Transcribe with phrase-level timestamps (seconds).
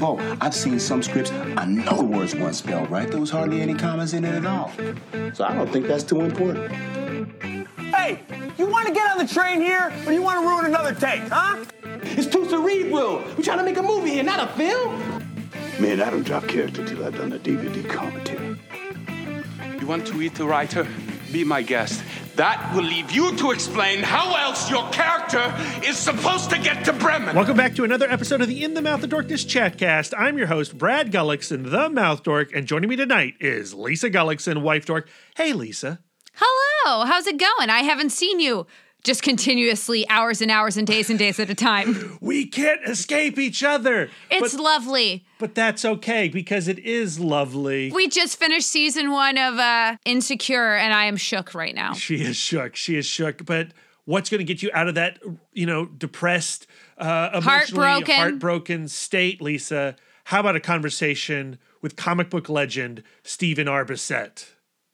[0.00, 1.30] Bo, I've seen some scripts.
[1.30, 3.06] I know the words weren't spelled right.
[3.06, 4.72] There was hardly any commas in it at all.
[5.34, 6.72] So I don't think that's too important.
[7.76, 8.22] Hey,
[8.56, 11.20] you want to get on the train here, or you want to ruin another take,
[11.28, 11.66] huh?
[11.84, 13.18] It's too cerebral.
[13.36, 14.98] We're trying to make a movie here, not a film.
[15.78, 18.58] Man, I don't drop character till I've done a DVD commentary.
[19.78, 20.88] You want to eat the writer?
[21.30, 22.02] Be my guest.
[22.40, 25.54] That will leave you to explain how else your character
[25.86, 27.36] is supposed to get to Bremen.
[27.36, 30.14] Welcome back to another episode of the In the Mouth of Dorkness Chatcast.
[30.16, 34.62] I'm your host, Brad Gullickson, the Mouth Dork, and joining me tonight is Lisa Gullickson,
[34.62, 35.10] wife dork.
[35.36, 36.00] Hey, Lisa.
[36.32, 37.68] Hello, how's it going?
[37.68, 38.66] I haven't seen you
[39.04, 41.96] just continuously hours and hours and days and days at a time.
[42.20, 44.10] We can't escape each other.
[44.30, 45.24] It's but, lovely.
[45.38, 47.90] but that's okay because it is lovely.
[47.90, 51.94] We just finished season one of uh, Insecure, and I am shook right now.
[51.94, 52.76] She is shook.
[52.76, 53.46] She is shook.
[53.46, 53.68] But
[54.04, 55.18] what's going to get you out of that,
[55.52, 56.66] you know, depressed,
[56.98, 58.14] uh, emotionally Heartbroken.
[58.16, 59.96] heartbroken state, Lisa?
[60.24, 63.84] How about a conversation with comic book legend Stephen R.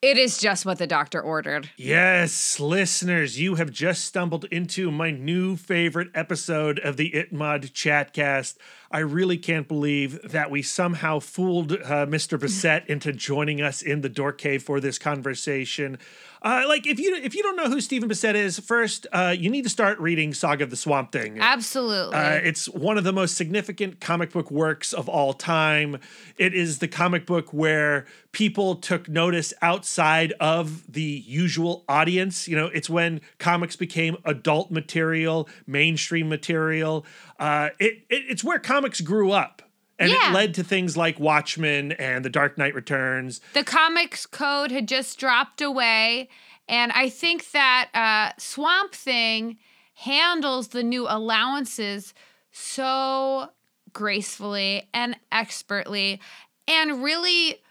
[0.07, 1.69] It is just what the doctor ordered.
[1.77, 8.55] Yes, listeners, you have just stumbled into my new favorite episode of the Itmod Chatcast.
[8.97, 12.39] I really can't believe that we somehow fooled uh, Mr.
[12.39, 15.99] Bissette into joining us in the Dork Cave for this conversation.
[16.41, 19.51] Uh, like, if you if you don't know who Stephen Bissette is, first uh, you
[19.51, 21.41] need to start reading Saga of the Swamp Thing.
[21.41, 22.15] Absolutely.
[22.15, 25.99] Uh, it's one of the most significant comic book works of all time.
[26.39, 32.47] It is the comic book where people took notice outside of the usual audience.
[32.47, 37.05] You know, it's when comics became adult material, mainstream material.
[37.39, 39.63] Uh, it, it it's where comics grew up.
[39.99, 40.31] And Yeah.
[40.31, 43.41] it led to things like Watchmen and The Dark Knight Returns.
[43.55, 46.29] the comics code had just dropped away
[46.69, 49.57] and i think that uh, swamp thing
[49.95, 52.13] handles the new allowances
[52.51, 53.49] so
[53.95, 56.21] gracefully and expertly
[56.69, 57.63] and really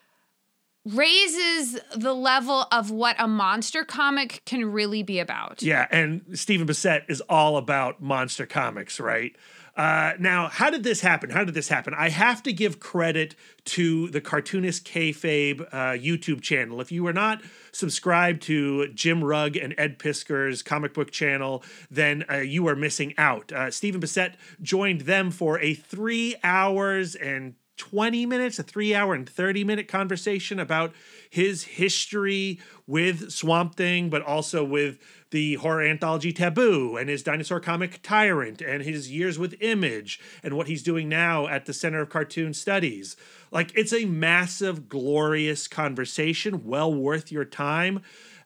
[0.86, 6.68] raises the level of what a monster comic can really be about Yeah, and Stephen
[6.68, 9.36] Bissette is all about monster comics, right?
[9.76, 11.30] Uh, now, how did this happen?
[11.30, 11.94] How did this happen?
[11.94, 16.80] I have to give credit to the Cartoonist Kayfabe uh, YouTube channel.
[16.80, 17.42] If you are not
[17.74, 23.14] subscribed to Jim Rugg and Ed Piskor's comic book channel, then uh, you are missing
[23.18, 23.52] out.
[23.52, 29.14] Uh, Stephen Bissette joined them for a three hours and 20 minutes, a three hour
[29.14, 30.94] and 30 minute conversation about
[31.30, 34.98] his history with Swamp Thing, but also with
[35.32, 40.56] the horror anthology Taboo and his dinosaur comic Tyrant and his years with Image and
[40.56, 43.18] what he's doing now at the Center of Cartoon Studies.
[43.52, 48.02] Like, it's a massive, glorious conversation, well worth your time.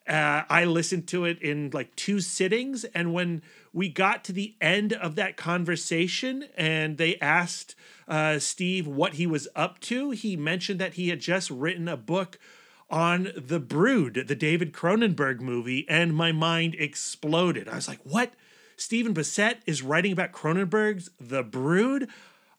[0.07, 2.83] Uh, I listened to it in like two sittings.
[2.83, 7.75] And when we got to the end of that conversation and they asked
[8.07, 11.95] uh, Steve what he was up to, he mentioned that he had just written a
[11.95, 12.39] book
[12.89, 15.85] on The Brood, the David Cronenberg movie.
[15.87, 17.67] And my mind exploded.
[17.69, 18.33] I was like, what?
[18.77, 22.07] Stephen Bissette is writing about Cronenberg's The Brood?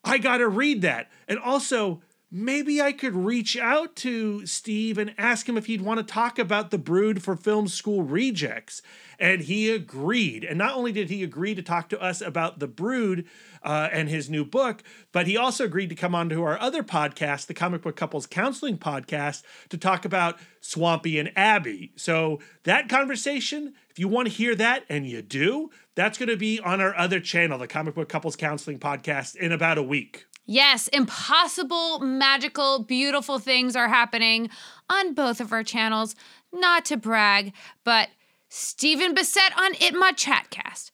[0.04, 1.10] I got to read that.
[1.28, 5.98] And also, maybe I could reach out to Steve and ask him if he'd want
[5.98, 8.82] to talk about The Brood for Film School Rejects.
[9.18, 10.44] And he agreed.
[10.44, 13.26] And not only did he agree to talk to us about The Brood
[13.62, 14.82] uh, and his new book,
[15.12, 18.26] but he also agreed to come on to our other podcast, the Comic Book Couples
[18.26, 21.92] Counseling Podcast, to talk about Swampy and Abby.
[21.96, 26.36] So that conversation, if you want to hear that, and you do, that's going to
[26.36, 30.26] be on our other channel, the Comic Book Couples Counseling Podcast, in about a week.
[30.50, 34.50] Yes, impossible, magical, beautiful things are happening
[34.90, 36.16] on both of our channels.
[36.52, 37.52] Not to brag,
[37.84, 38.08] but
[38.48, 40.90] Stephen Bissette on Itma Chatcast,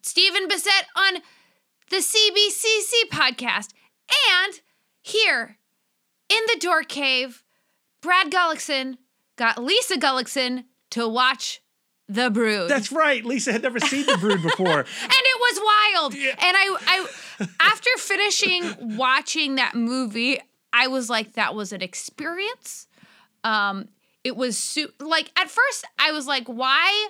[0.00, 1.20] Stephen Bissette on
[1.90, 3.74] the CBCC podcast,
[4.32, 4.62] and
[5.02, 5.58] here
[6.30, 7.44] in the Dork Cave,
[8.00, 8.96] Brad Gullickson
[9.36, 11.60] got Lisa Gullickson to watch
[12.10, 12.68] The Brood.
[12.68, 13.24] That's right.
[13.24, 14.78] Lisa had never seen The Brood before.
[14.80, 16.14] and it was wild.
[16.14, 20.40] And I, I, after finishing watching that movie,
[20.72, 22.88] I was like, that was an experience.
[23.44, 23.88] Um,
[24.24, 27.08] it was su- like at first I was like, why?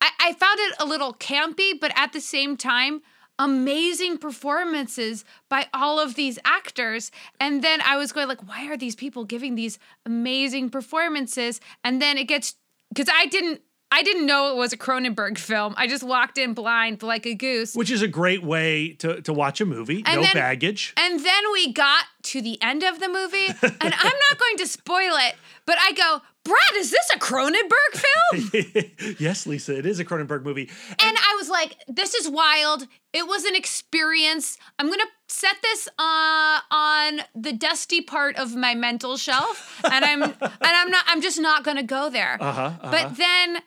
[0.00, 3.02] I, I found it a little campy, but at the same time,
[3.38, 7.12] amazing performances by all of these actors.
[7.38, 11.60] And then I was going like, why are these people giving these amazing performances?
[11.84, 12.56] And then it gets
[12.92, 15.74] because I didn't I didn't know it was a Cronenberg film.
[15.76, 17.74] I just walked in blind like a goose.
[17.74, 20.02] Which is a great way to, to watch a movie.
[20.06, 20.94] And no then- baggage.
[20.96, 24.66] And then we got to the end of the movie, and I'm not going to
[24.66, 25.34] spoil it,
[25.66, 29.16] but I go, Brad, is this a Cronenberg film?
[29.18, 30.70] yes, Lisa, it is a Cronenberg movie.
[30.98, 32.86] and I was like, this is wild.
[33.12, 34.56] It was an experience.
[34.78, 40.22] I'm gonna set this uh, on the dusty part of my mental shelf, and I'm
[40.22, 41.04] and I'm not.
[41.08, 42.38] I'm just not gonna go there.
[42.40, 43.58] Uh-huh, But then,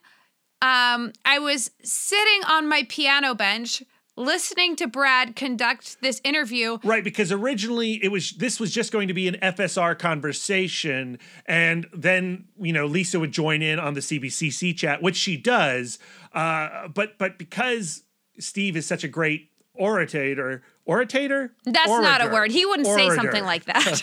[0.63, 3.83] um, I was sitting on my piano bench,
[4.15, 6.77] listening to Brad conduct this interview.
[6.86, 11.86] Right, because originally it was this was just going to be an FSR conversation, and
[11.94, 16.00] then you know Lisa would join in on the CBCC chat, which she does.
[16.31, 18.04] Uh, but but because
[18.39, 21.53] Steve is such a great orator, orator.
[21.63, 22.51] That's not a word.
[22.51, 24.01] He wouldn't say something like that.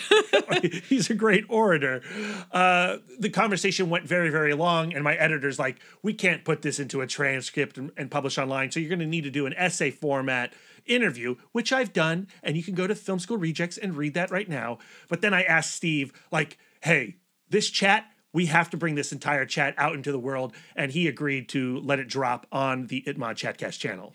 [0.87, 2.01] He's a great orator.
[2.51, 6.79] Uh, the conversation went very, very long, and my editor's like, "We can't put this
[6.79, 9.53] into a transcript and, and publish online, so you're going to need to do an
[9.55, 10.53] essay format
[10.85, 14.31] interview," which I've done, and you can go to Film School Rejects and read that
[14.31, 14.79] right now.
[15.07, 17.17] But then I asked Steve, like, "Hey,
[17.49, 21.09] this chat." We have to bring this entire chat out into the world, and he
[21.09, 24.13] agreed to let it drop on the Itmod Chatcast channel.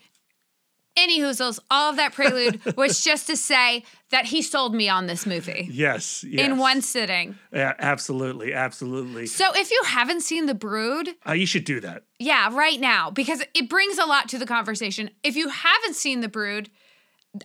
[0.97, 5.05] Any hoozles, all of that prelude was just to say that he sold me on
[5.05, 6.45] this movie Yes, yes.
[6.47, 7.37] in one sitting.
[7.53, 9.27] Yeah, absolutely, absolutely.
[9.27, 12.03] So if you haven't seen The Brood, Uh, you should do that.
[12.19, 15.11] yeah, right now, because it brings a lot to the conversation.
[15.23, 16.69] If you haven't seen The Brood,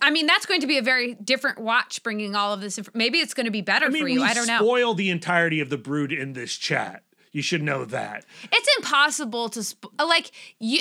[0.01, 2.77] I mean, that's going to be a very different watch bringing all of this.
[2.79, 4.23] Inf- Maybe it's going to be better I mean, for you.
[4.23, 4.57] I don't know.
[4.59, 7.03] spoil the entirety of the brood in this chat.
[7.31, 8.25] You should know that.
[8.51, 10.79] It's impossible to sp- like you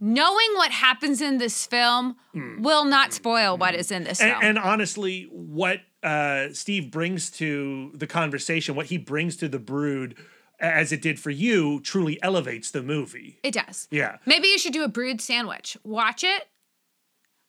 [0.00, 4.20] knowing what happens in this film will not spoil what is in this.
[4.20, 4.42] And, film.
[4.42, 10.14] and honestly, what uh, Steve brings to the conversation, what he brings to the brood,
[10.60, 13.38] as it did for you, truly elevates the movie.
[13.42, 13.88] it does.
[13.90, 14.18] Yeah.
[14.26, 15.76] Maybe you should do a brood sandwich.
[15.84, 16.48] Watch it,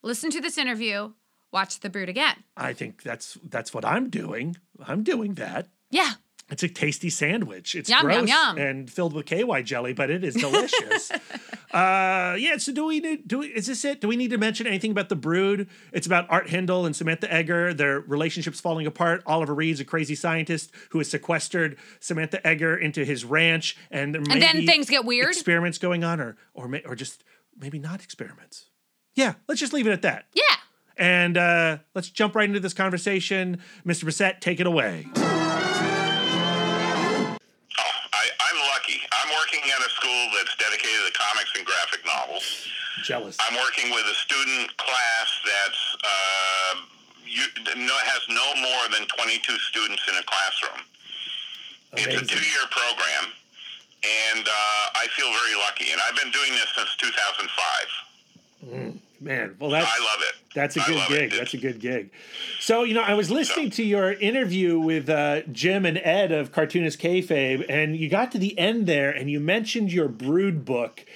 [0.03, 1.13] listen to this interview,
[1.51, 2.43] watch the brood again.
[2.55, 4.57] I think that's that's what I'm doing.
[4.85, 5.67] I'm doing that.
[5.91, 6.13] Yeah.
[6.51, 7.75] It's a tasty sandwich.
[7.75, 8.57] It's Yum, yum, gross yum.
[8.57, 11.11] and filled with KY jelly, but it is delicious.
[11.71, 12.57] uh, yeah.
[12.57, 13.27] So do we need?
[13.27, 14.01] Do we, is this it?
[14.01, 15.67] Do we need to mention anything about the Brood?
[15.93, 17.75] It's about Art Hindle and Samantha Eggar.
[17.77, 19.21] Their relationships falling apart.
[19.25, 24.41] Oliver Reed's a crazy scientist who has sequestered Samantha Eggar into his ranch, and And
[24.41, 25.29] then things get weird?
[25.29, 27.23] Experiments going on, or or may, or just
[27.57, 28.69] maybe not experiments.
[29.15, 29.33] Yeah.
[29.47, 30.25] Let's just leave it at that.
[30.33, 30.43] Yeah.
[30.97, 33.59] And uh, let's jump right into this conversation.
[33.85, 34.03] Mr.
[34.05, 35.05] Bissette, take it away.
[43.09, 43.41] Jealous.
[43.41, 46.75] I'm working with a student class that's uh,
[47.25, 47.41] you,
[47.75, 50.85] no, has no more than 22 students in a classroom.
[51.94, 53.33] It's a two-year program,
[54.06, 55.89] and uh, I feel very lucky.
[55.91, 59.00] And I've been doing this since 2005.
[59.21, 60.35] Man, well that's I love it.
[60.53, 61.31] that's a good love it.
[61.31, 61.39] gig.
[61.39, 62.11] That's a good gig.
[62.59, 66.51] So you know, I was listening to your interview with uh, Jim and Ed of
[66.51, 71.07] Cartoonist Kayfabe, and you got to the end there, and you mentioned your Brood book.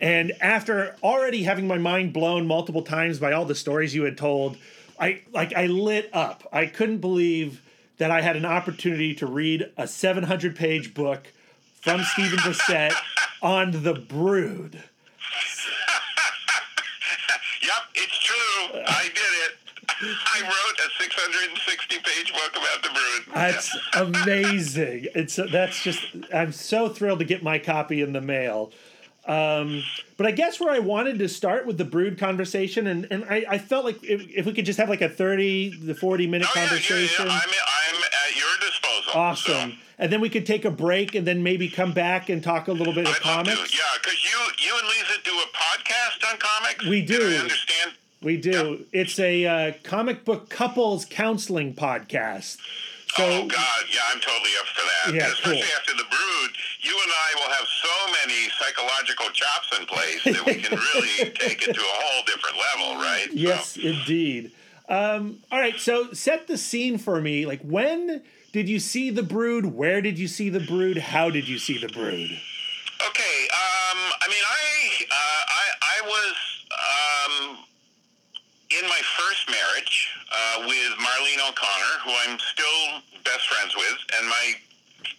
[0.00, 4.18] And after already having my mind blown multiple times by all the stories you had
[4.18, 4.56] told,
[5.00, 6.46] I like I lit up.
[6.52, 7.62] I couldn't believe
[7.98, 11.32] that I had an opportunity to read a 700 page book
[11.80, 12.94] from Stephen Bissette
[13.42, 14.82] on the Brood.
[17.62, 18.80] Yep, it's true.
[18.86, 19.52] I did it.
[19.98, 23.34] I wrote a 660 page book about the brood.
[23.34, 25.06] That's amazing.
[25.14, 26.04] It's that's just
[26.34, 28.72] I'm so thrilled to get my copy in the mail.
[29.26, 29.82] Um,
[30.16, 33.44] but I guess where I wanted to start with the brood conversation, and, and I,
[33.48, 36.46] I felt like if, if we could just have like a 30 to 40 minute
[36.48, 37.26] Oh, yeah, yeah, conversation.
[37.26, 37.32] yeah.
[37.32, 39.12] I'm, I'm at your disposal.
[39.20, 39.70] Awesome.
[39.72, 42.68] So And then we could take a break and then maybe come back and talk
[42.68, 43.50] a little bit of I'd love to.
[43.52, 43.74] comics.
[43.74, 46.86] Yeah, because you, you and Lisa do a podcast on comics.
[46.86, 47.20] We do.
[47.20, 47.92] I understand?
[48.22, 48.84] We do.
[48.92, 52.58] It's a uh, comic book couples counseling podcast.
[53.14, 53.82] So oh, God.
[53.92, 55.14] Yeah, I'm totally up for that.
[55.14, 55.76] Yeah, Especially cool.
[55.78, 60.44] after the brood, you and I will have so many psychological chops in place that
[60.44, 63.28] we can really take it to a whole different level, right?
[63.32, 64.52] Yes, So, indeed.
[64.88, 67.46] Um, all right, so set the scene for me.
[67.46, 68.22] Like, when
[68.52, 69.66] did you see the brood?
[69.66, 70.98] Where did you see the brood?
[70.98, 72.30] How did you see the brood?
[73.08, 73.48] Okay.
[73.52, 77.58] Um, I mean, I, uh, I, I was um,
[78.70, 84.26] in my first marriage uh, with Marlene O'Connor, who I'm still best friends with, and
[84.26, 84.46] my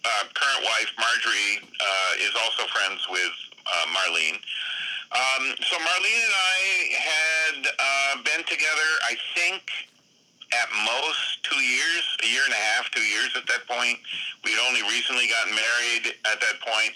[0.04, 4.36] uh, current wife Marjorie uh, is also friends with uh, Marlene.
[5.08, 6.60] Um, so Marlene and I
[6.92, 9.62] had uh, been together, I think,
[10.52, 13.98] at most two years, a year and a half, two years at that point.
[14.44, 16.92] We'd only recently gotten married at that point.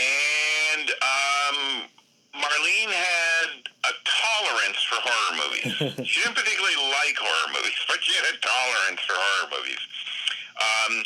[0.00, 1.88] And um,
[2.32, 3.50] Marlene had
[3.84, 5.72] a tolerance for horror movies.
[6.08, 9.82] she didn't particularly like horror movies, but she had a tolerance for horror movies.
[10.56, 11.04] Um,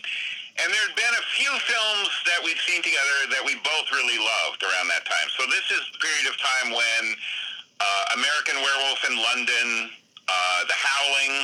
[0.56, 4.64] and there'd been a few films that we'd seen together that we both really loved
[4.64, 5.28] around that time.
[5.36, 7.02] So this is the period of time when
[7.80, 9.68] uh, American Werewolf in London,
[10.30, 11.34] uh, The Howling,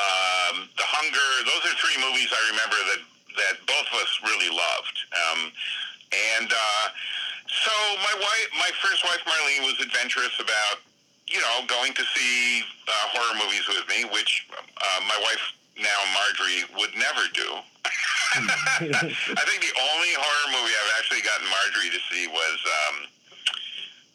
[0.00, 1.28] um, The Hunger.
[1.44, 3.02] Those are three movies I remember that
[3.38, 4.96] that both of us really loved.
[5.14, 5.40] Um,
[6.10, 6.86] and uh,
[7.70, 10.82] so my wife, my first wife Marlene, was adventurous about
[11.30, 15.42] you know going to see uh, horror movies with me, which uh, my wife
[15.78, 17.46] now Marjorie would never do.
[18.30, 22.96] I think the only horror movie I've actually gotten Marjorie to see was um,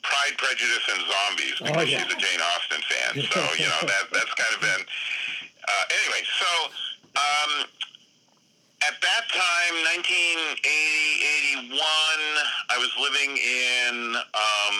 [0.04, 2.00] Pride, Prejudice, and Zombies because yeah.
[2.04, 3.12] she's a Jane Austen fan.
[3.32, 4.84] So you know that that's kind of been.
[5.64, 6.52] Uh, anyway, so
[7.16, 7.52] um,
[8.88, 9.74] at that time,
[10.62, 11.82] 1980, 81,
[12.70, 14.78] I was living in um,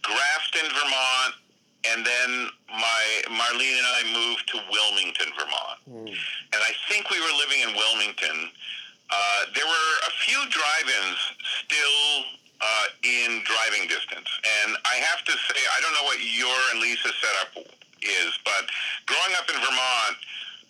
[0.00, 1.34] Grafton, Vermont,
[1.90, 2.30] and then
[2.72, 5.78] my Marlene and I moved to Wilmington, Vermont.
[6.16, 8.48] And I think we were living in Wilmington.
[9.10, 11.20] Uh, there were a few drive-ins
[11.60, 12.24] still
[12.60, 14.30] uh, in driving distance,
[14.64, 17.68] and I have to say, I don't know what your and Lisa's setup
[18.00, 18.64] is, but
[19.04, 20.16] growing up in Vermont,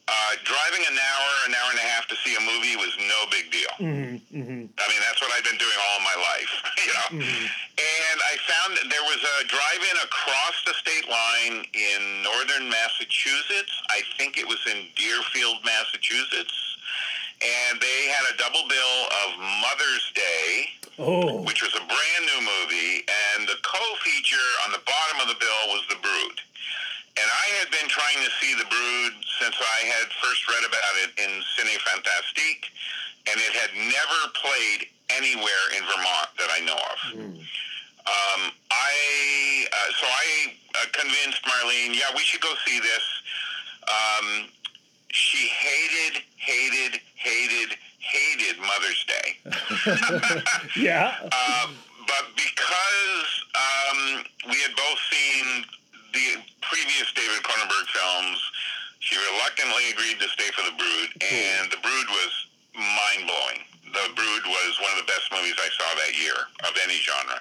[0.04, 3.20] uh, driving an hour, an hour and a half to see a movie was no
[3.32, 3.72] big deal.
[3.80, 4.62] Mm-hmm, mm-hmm.
[4.68, 6.52] I mean, that's what I've been doing all my life,
[6.84, 7.08] you know.
[7.24, 7.46] Mm-hmm.
[7.80, 13.72] And I found that there was a drive-in across the state line in northern Massachusetts.
[13.88, 16.52] I think it was in Deerfield, Massachusetts.
[17.40, 22.40] And they had a double bill of Mother's Day, Oh, which was a brand new
[22.46, 26.38] movie, and the co-feature on the bottom of the bill was The Brood.
[27.14, 30.94] And I had been trying to see The Brood since I had first read about
[31.06, 32.66] it in Cinefantastique,
[33.30, 36.98] and it had never played anywhere in Vermont that I know of.
[38.04, 43.04] Um, I uh, so I uh, convinced Marlene, yeah, we should go see this.
[43.88, 44.48] Um,
[45.10, 49.38] she hated, hated, hated, hated Mother's Day.
[50.76, 51.14] yeah.
[51.30, 51.68] Uh,
[52.06, 55.64] but because um, we had both seen
[56.14, 58.38] the previous David Cronenberg films,
[59.02, 62.32] she reluctantly agreed to stay for The Brood, and The Brood was
[62.72, 63.60] mind blowing.
[63.90, 67.38] The Brood was one of the best movies I saw that year of any genre.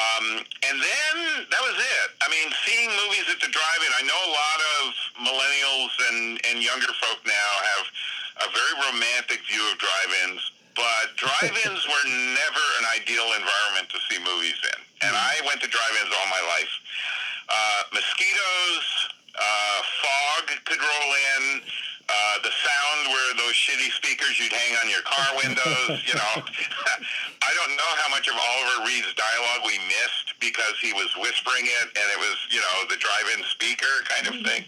[0.00, 1.14] Um, and then
[1.50, 2.08] that was it.
[2.22, 3.90] I mean, seeing movies at the drive-in.
[3.98, 4.82] I know a lot of
[5.28, 7.84] millennials and, and younger folk now have
[8.46, 10.40] a very romantic view of drive-ins,
[10.78, 14.78] but drive-ins were never an ideal environment to see movies in.
[15.10, 16.72] And I went to drive-ins all my life.
[17.50, 18.86] Uh, mosquitoes,
[19.34, 21.62] uh, fog could roll in.
[22.10, 26.34] Uh, the sound where those shitty speakers you'd hang on your car windows, you know.
[27.50, 31.70] I don't know how much of Oliver Reed's dialogue we missed because he was whispering
[31.70, 34.66] it and it was, you know, the drive-in speaker kind of thing.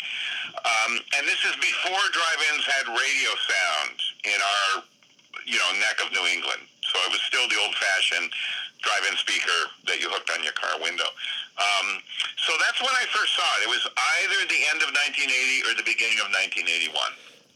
[0.62, 4.70] Um, and this is before drive-ins had radio sound in our,
[5.42, 6.62] you know, neck of New England.
[6.94, 8.30] So it was still the old-fashioned
[8.86, 9.58] drive-in speaker
[9.90, 11.10] that you hooked on your car window.
[11.58, 12.00] Um,
[12.46, 13.68] so that's when I first saw it.
[13.68, 13.84] It was
[14.24, 16.96] either the end of 1980 or the beginning of 1981.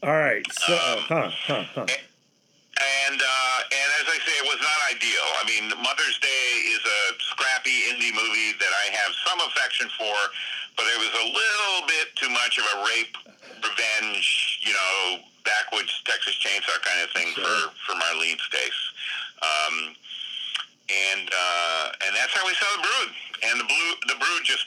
[0.05, 0.45] All right.
[0.53, 1.85] So, Um, huh, huh, huh.
[2.77, 5.25] And uh, and as I say, it was not ideal.
[5.41, 6.45] I mean, Mother's Day
[6.77, 7.01] is a
[7.33, 10.13] scrappy indie movie that I have some affection for,
[10.77, 13.17] but it was a little bit too much of a rape,
[13.65, 18.85] revenge, you know, backwoods Texas Chainsaw kind of thing for for Marlene's taste.
[19.41, 19.95] Um,
[20.89, 23.09] and uh, and that's how we saw the Brood,
[23.43, 24.65] and the blue the Brood just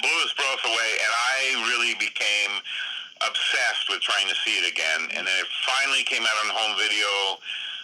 [0.00, 2.52] blew us both away, and I really became
[3.22, 5.02] obsessed with trying to see it again.
[5.16, 7.38] And then it finally came out on home video.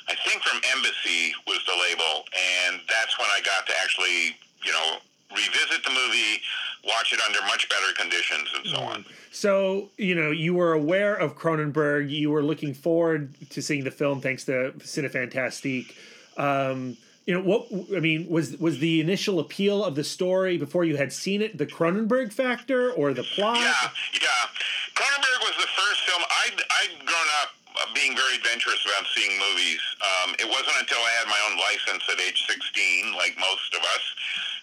[0.08, 4.34] I think from Embassy was the label, and that's when I got to actually,
[4.64, 4.98] you know,
[5.30, 6.40] revisit the movie,
[6.84, 9.04] watch it under much better conditions, and so on.
[9.30, 12.10] So, you know, you were aware of Cronenberg.
[12.10, 15.94] You were looking forward to seeing the film thanks to Cinefantastique.
[16.38, 16.96] Um,
[17.28, 20.96] you know, what I mean was was the initial appeal of the story before you
[20.96, 23.60] had seen it the Cronenberg factor or the plot?
[23.60, 24.48] Yeah, yeah.
[24.96, 27.52] Cronenberg was the first film I'd, I'd grown up
[27.92, 29.76] being very adventurous about seeing movies.
[30.00, 33.84] Um, it wasn't until I had my own license at age 16, like most of
[33.84, 34.04] us,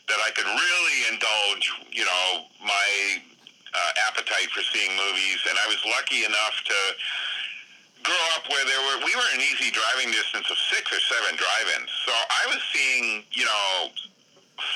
[0.09, 3.21] that I could really indulge, you know, my
[3.77, 5.37] uh, appetite for seeing movies.
[5.45, 6.77] And I was lucky enough to
[8.05, 11.35] grow up where there were we were an easy driving distance of six or seven
[11.35, 11.89] drive-ins.
[12.05, 13.89] So I was seeing, you know,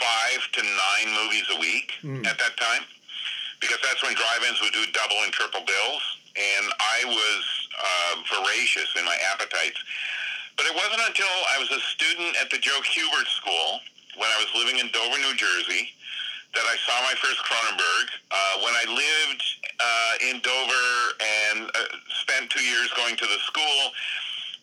[0.02, 1.94] five to nine movies a week
[2.26, 2.84] at that time
[3.62, 6.04] because that's when drive-ins would do double and triple bills,
[6.36, 7.44] and I was
[7.76, 9.78] uh, voracious in my appetites.
[10.56, 13.80] But it wasn't until I was a student at the Joe Kubert School
[14.16, 15.92] when I was living in Dover, New Jersey,
[16.56, 18.06] that I saw my first Cronenberg.
[18.32, 19.44] Uh, when I lived
[19.80, 20.90] uh, in Dover
[21.22, 21.80] and uh,
[22.26, 23.94] spent two years going to the school,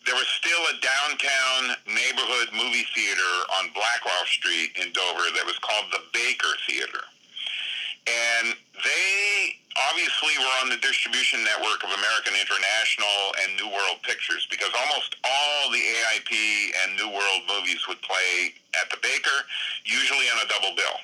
[0.05, 5.59] there was still a downtown neighborhood movie theater on Blackwell Street in Dover that was
[5.59, 7.03] called the Baker Theater.
[8.07, 9.59] And they
[9.91, 15.19] obviously were on the distribution network of American International and New World Pictures because almost
[15.27, 16.31] all the AIP
[16.83, 19.43] and New World movies would play at the Baker,
[19.83, 20.97] usually on a double bill.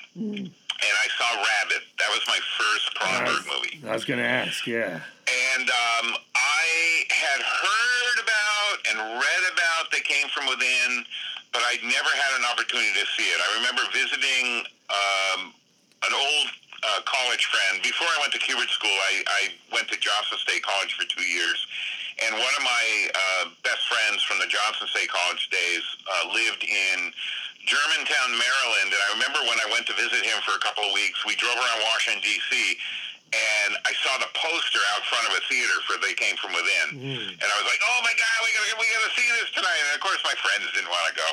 [0.84, 1.82] And I saw Rabid.
[1.96, 3.80] That was my first Cronenberg movie.
[3.88, 5.00] I was going to ask, yeah.
[5.24, 6.66] And um, I
[7.08, 11.08] had heard about and read about They Came From Within,
[11.56, 13.40] but I'd never had an opportunity to see it.
[13.40, 15.56] I remember visiting um,
[16.04, 16.48] an old
[16.84, 17.80] uh, college friend.
[17.80, 21.24] Before I went to Kubert School, I, I went to Johnson State College for two
[21.24, 21.56] years.
[22.22, 26.62] And one of my uh, best friends from the Johnson State College days uh, lived
[26.62, 27.10] in
[27.64, 28.88] Germantown, Maryland.
[28.92, 31.34] And I remember when I went to visit him for a couple of weeks, we
[31.36, 32.76] drove around Washington, D.C.,
[33.34, 36.86] and I saw the poster out front of a theater for They Came From Within.
[36.94, 37.34] Mm.
[37.34, 39.74] And I was like, oh my God, we gotta, we gotta see this tonight.
[39.74, 41.28] And of course, my friends didn't want to go.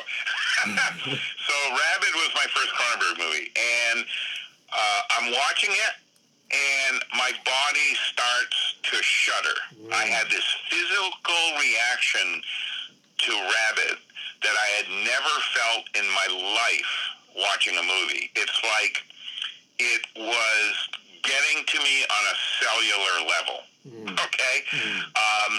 [0.66, 1.14] Mm.
[1.46, 3.54] so Rabid was my first Cronenberg movie.
[3.54, 4.02] And
[4.74, 5.94] uh, I'm watching it,
[6.50, 9.56] and my body starts to shudder.
[9.94, 10.10] I mm.
[10.10, 14.02] had this physical reaction to Rabid
[14.42, 16.92] that I had never felt in my life
[17.36, 18.30] watching a movie.
[18.36, 19.02] It's like
[19.78, 20.74] it was
[21.22, 23.58] getting to me on a cellular level.
[24.14, 24.56] Okay,
[25.18, 25.54] um,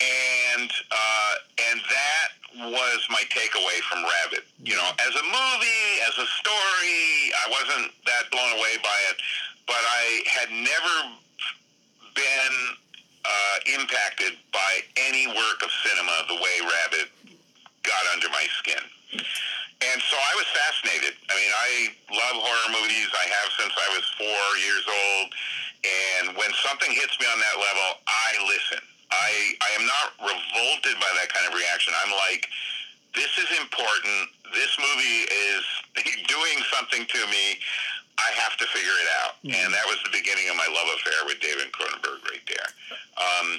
[0.00, 1.34] and uh,
[1.72, 2.28] and that
[2.68, 4.44] was my takeaway from Rabid.
[4.62, 9.16] You know, as a movie, as a story, I wasn't that blown away by it,
[9.66, 10.94] but I had never
[12.14, 12.54] been
[13.24, 17.08] uh, impacted by any work of cinema the way Rabid
[17.92, 18.80] got under my skin.
[19.12, 21.12] And so I was fascinated.
[21.28, 21.70] I mean, I
[22.14, 23.10] love horror movies.
[23.12, 25.28] I have since I was four years old.
[25.82, 28.82] And when something hits me on that level, I listen.
[29.10, 29.30] I,
[29.60, 31.92] I am not revolted by that kind of reaction.
[32.06, 32.48] I'm like,
[33.12, 34.30] this is important.
[34.54, 35.62] This movie is
[36.32, 37.58] doing something to me.
[38.22, 39.34] I have to figure it out.
[39.42, 42.68] And that was the beginning of my love affair with David Cronenberg right there.
[43.18, 43.58] Um,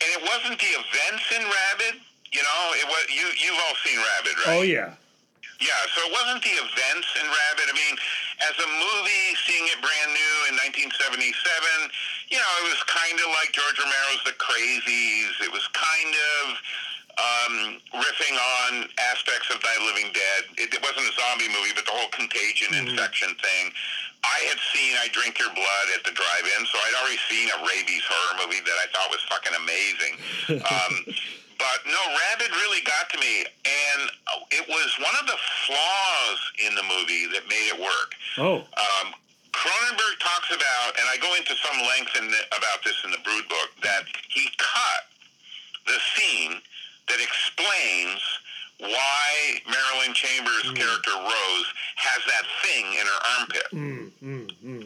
[0.00, 1.94] and it wasn't the events in Rabid.
[2.34, 3.26] You know, it was you.
[3.38, 4.58] You've all seen Rabid, right?
[4.58, 4.90] Oh, yeah.
[5.62, 7.70] Yeah, so it wasn't the events in Rabid.
[7.70, 7.94] I mean,
[8.42, 10.90] as a movie, seeing it brand new in 1977,
[12.34, 15.32] you know, it was kind of like George Romero's The Crazies.
[15.46, 16.44] It was kind of
[17.14, 17.54] um,
[18.02, 20.42] riffing on aspects of Night of Living Dead.
[20.58, 23.70] It, it wasn't a zombie movie, but the whole contagion infection thing.
[24.26, 27.58] I had seen I Drink Your Blood at the drive-in, so I'd already seen a
[27.62, 30.14] rabies horror movie that I thought was fucking amazing.
[30.74, 30.94] Um,
[31.64, 34.00] but no, Rabid really got to me, and
[34.52, 38.12] it was one of the flaws in the movie that made it work.
[38.36, 39.16] Oh, Um,
[39.56, 43.22] Cronenberg talks about, and I go into some length in the, about this in the
[43.24, 45.08] Brood book, that he cut
[45.86, 46.60] the scene
[47.08, 48.20] that explains
[48.78, 50.76] why Marilyn Chambers' mm.
[50.76, 53.68] character Rose has that thing in her armpit.
[53.72, 54.84] Mm, mm,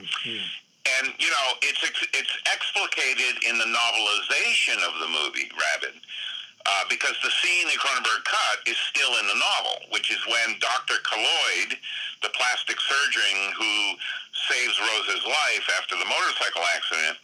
[1.01, 1.83] and you know, it's
[2.14, 5.97] it's explicated in the novelization of the movie Rabid.
[6.68, 10.61] Uh, because the scene in Cronenberg cut is still in the novel, which is when
[10.61, 11.00] Dr.
[11.00, 11.72] Keloid,
[12.20, 13.72] the plastic surgeon who
[14.52, 17.16] saves Rose's life after the motorcycle accident,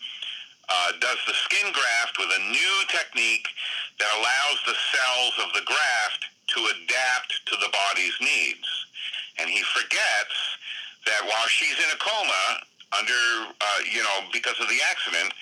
[0.69, 3.45] uh, does the skin graft with a new technique
[4.01, 6.25] that allows the cells of the graft
[6.57, 8.69] to adapt to the body's needs.
[9.37, 10.37] And he forgets
[11.05, 12.65] that while she's in a coma,
[12.97, 13.23] under,
[13.61, 15.35] uh, you know, because of the accident,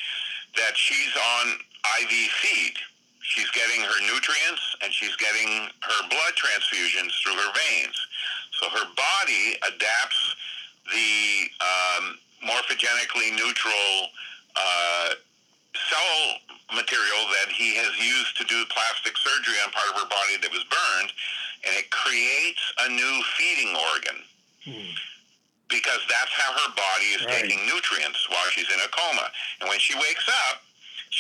[0.57, 1.55] that she's on
[2.03, 2.11] IV
[2.43, 2.75] feed.
[3.33, 7.97] She's getting her nutrients and she's getting her blood transfusions through her veins.
[8.61, 10.21] So her body adapts
[10.93, 12.05] the um,
[12.45, 14.13] morphogenically neutral
[14.57, 15.17] uh,
[15.89, 16.17] cell
[16.77, 20.53] material that he has used to do plastic surgery on part of her body that
[20.53, 21.13] was burned,
[21.65, 24.19] and it creates a new feeding organ
[25.73, 27.49] because that's how her body is Right.
[27.49, 29.25] taking nutrients while she's in a coma.
[29.61, 30.61] And when she wakes up,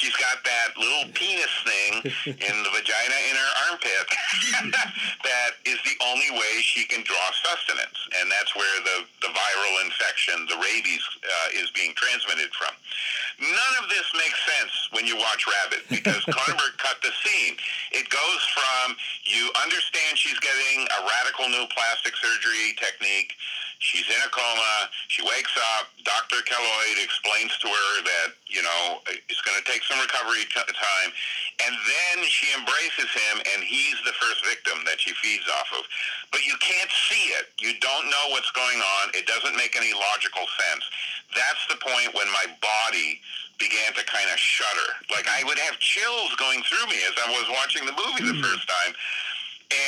[0.02, 1.92] she's got that little penis thing
[2.34, 4.06] in the vagina in her armpit
[5.22, 7.94] that is the only way she can draw sustenance.
[8.18, 12.74] And that's where the, the viral infection, the rabies, uh, is being transmitted from.
[13.38, 17.54] None of this makes sense when you watch Rabid because Cronenberg cut the scene.
[17.94, 23.38] It goes from you understand she's getting a radical new plastic surgery technique.
[23.82, 24.74] She's in a coma.
[25.10, 25.90] She wakes up.
[26.06, 26.38] Dr.
[26.46, 31.10] Keloid explains to her that, you know, it's going to take some recovery t- time.
[31.66, 35.82] And then she embraces him, and he's the first victim that she feeds off of.
[36.30, 37.50] But you can't see it.
[37.58, 39.10] You don't know what's going on.
[39.18, 40.86] It doesn't make any logical sense.
[41.34, 43.18] That's the point when my body
[43.58, 44.88] began to kind of shudder.
[45.10, 48.38] Like I would have chills going through me as I was watching the movie the
[48.38, 48.46] hmm.
[48.46, 48.94] first time.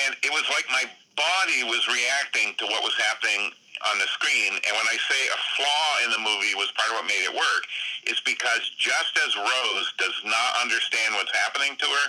[0.02, 0.82] And it was like my
[1.14, 3.54] body was reacting to what was happening
[3.90, 4.56] on the screen.
[4.56, 7.34] And when I say a flaw in the movie was part of what made it
[7.34, 7.62] work,
[8.04, 12.06] it's because just as Rose does not understand what's happening to her,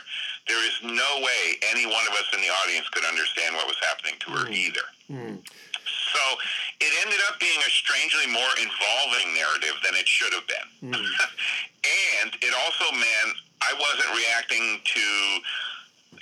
[0.48, 3.80] there is no way any one of us in the audience could understand what was
[3.82, 4.54] happening to her hmm.
[4.54, 4.86] either.
[5.08, 5.36] Hmm.
[6.16, 6.24] So
[6.80, 10.68] it ended up being a strangely more involving narrative than it should have been.
[10.94, 11.06] Hmm.
[12.22, 15.06] and it also meant I wasn't reacting to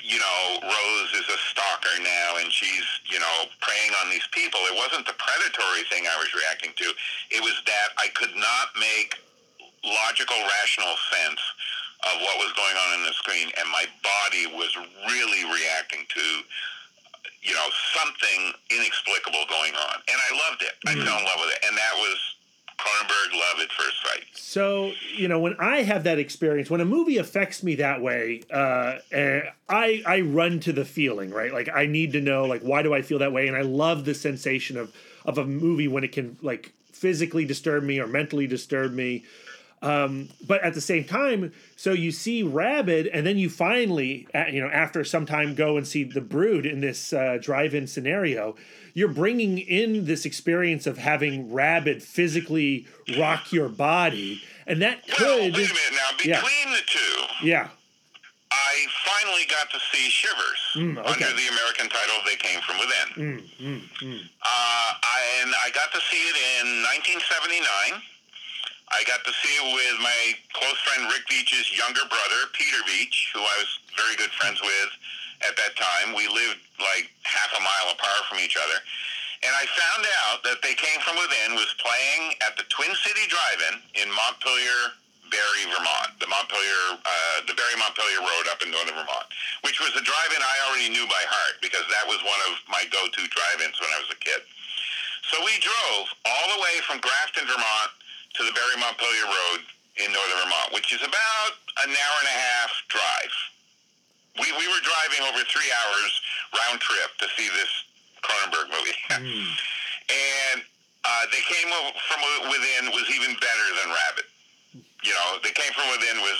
[0.01, 4.59] you know, Rose is a stalker now and she's, you know, preying on these people.
[4.65, 6.87] It wasn't the predatory thing I was reacting to.
[7.29, 9.19] It was that I could not make
[9.83, 11.43] logical, rational sense
[12.03, 14.75] of what was going on in the screen, and my body was
[15.07, 16.25] really reacting to,
[17.39, 19.95] you know, something inexplicable going on.
[20.11, 20.75] And I loved it.
[20.87, 21.31] I fell in mm.
[21.31, 21.63] love with it.
[21.63, 22.17] And that was
[23.33, 24.23] Love at first sight.
[24.33, 28.43] So, you know, when I have that experience, when a movie affects me that way,
[28.51, 31.51] uh, eh, I I run to the feeling, right?
[31.51, 33.47] Like I need to know, like, why do I feel that way?
[33.47, 34.93] And I love the sensation of
[35.25, 39.23] of a movie when it can like physically disturb me or mentally disturb me.
[39.81, 44.61] Um, but at the same time, so you see Rabid, and then you finally, you
[44.61, 48.55] know, after some time, go and see The Brood in this uh, drive-in scenario.
[48.93, 52.85] You're bringing in this experience of having Rabid physically
[53.17, 56.09] rock your body, and that Well, could, wait a minute now.
[56.23, 56.41] Yeah.
[56.41, 57.15] Between the two,
[57.47, 57.67] yeah,
[58.51, 61.09] I finally got to see Shivers Mm, okay.
[61.25, 66.21] under the American title "They Came from Within." Uh, I, and I got to see
[66.29, 66.81] it in
[67.17, 67.65] 1979.
[68.93, 73.31] I got to see it with my close friend Rick Beach's younger brother, Peter Beach,
[73.33, 74.89] who I was very good friends with
[75.47, 76.15] at that time.
[76.15, 78.79] We lived like half a mile apart from each other.
[79.43, 83.27] And I found out that They Came From Within was playing at the Twin City
[83.27, 84.95] Drive-In in Montpelier,
[85.27, 86.15] Barre, Vermont.
[86.23, 89.27] The Montpelier, uh, the Barre Montpelier Road up in northern Vermont,
[89.67, 92.87] which was a drive-in I already knew by heart because that was one of my
[92.87, 94.47] go-to drive-ins when I was a kid.
[95.27, 97.91] So we drove all the way from Grafton, Vermont
[98.39, 99.59] to the Barre Montpelier Road
[99.99, 101.51] in northern Vermont, which is about
[101.83, 103.35] an hour and a half drive.
[104.39, 106.11] We, we were driving over three hours
[106.57, 107.71] round trip to see this
[108.25, 108.97] Cronenberg movie.
[109.13, 110.59] and
[111.05, 112.19] uh, They Came From
[112.49, 114.27] Within was even better than Rabid.
[115.03, 116.39] You know, They Came From Within was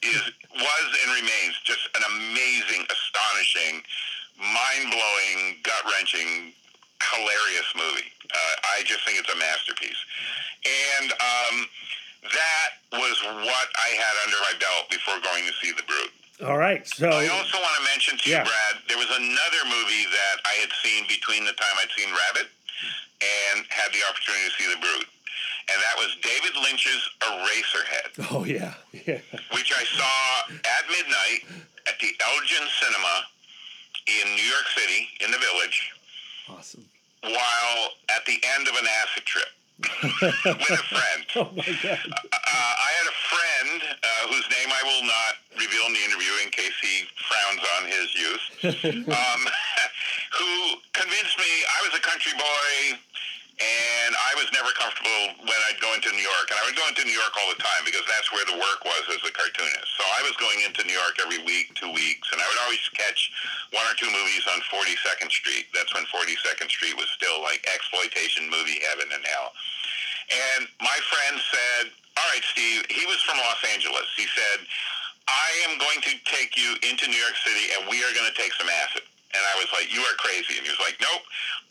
[0.00, 0.24] is
[0.56, 3.82] was and remains just an amazing, astonishing,
[4.40, 6.52] mind-blowing, gut-wrenching,
[7.12, 8.08] hilarious movie.
[8.32, 10.00] Uh, I just think it's a masterpiece.
[10.64, 11.68] And um,
[12.32, 16.08] that was what I had under my belt before going to see The Brood.
[16.42, 16.82] All right.
[16.86, 18.42] So I also want to mention to Yeah.
[18.42, 22.10] you, Brad, there was another movie that I had seen between the time I'd seen
[22.10, 22.48] Rabid
[23.22, 25.06] and had the opportunity to see The Brood.
[25.70, 29.16] And that was David Lynch's Eraserhead, oh yeah, yeah,
[29.56, 31.40] which I saw at midnight
[31.88, 33.24] at the Elgin Cinema
[34.04, 35.90] in New York City, in the Village,
[36.50, 36.84] awesome.
[37.22, 39.48] while at the end of an acid trip
[40.60, 41.24] with a friend.
[41.36, 42.12] Oh my god.
[42.12, 46.32] Uh, I had a friend uh, whose name I will not reveal in the interview
[46.44, 48.44] in case he frowns on his youth,
[49.08, 49.40] um,
[50.38, 50.52] who
[50.92, 53.00] convinced me I was a country boy
[53.54, 56.50] and I was never comfortable when I'd go into New York.
[56.50, 58.82] And I would go into New York all the time because that's where the work
[58.82, 59.90] was as a cartoonist.
[59.94, 62.82] So I was going into New York every week, two weeks, and I would always
[62.98, 63.30] catch
[63.70, 65.70] one or two movies on 42nd Street.
[65.70, 69.54] That's when 42nd Street was still like exploitation movie heaven and hell.
[70.58, 71.84] And my friend said,
[72.16, 74.06] All right, Steve, he was from Los Angeles.
[74.16, 74.66] He said,
[75.26, 78.36] I am going to take you into New York City and we are going to
[78.36, 79.02] take some acid.
[79.34, 80.54] And I was like, You are crazy.
[80.60, 81.24] And he was like, Nope,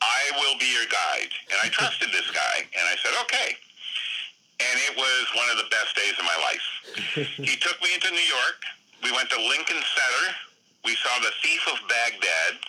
[0.03, 1.31] I will be your guide.
[1.47, 2.67] And I trusted this guy.
[2.75, 3.55] And I said, Okay.
[4.59, 6.65] And it was one of the best days of my life.
[7.47, 8.59] he took me into New York.
[9.01, 10.25] We went to Lincoln Center.
[10.83, 12.59] We saw The Thief of Baghdad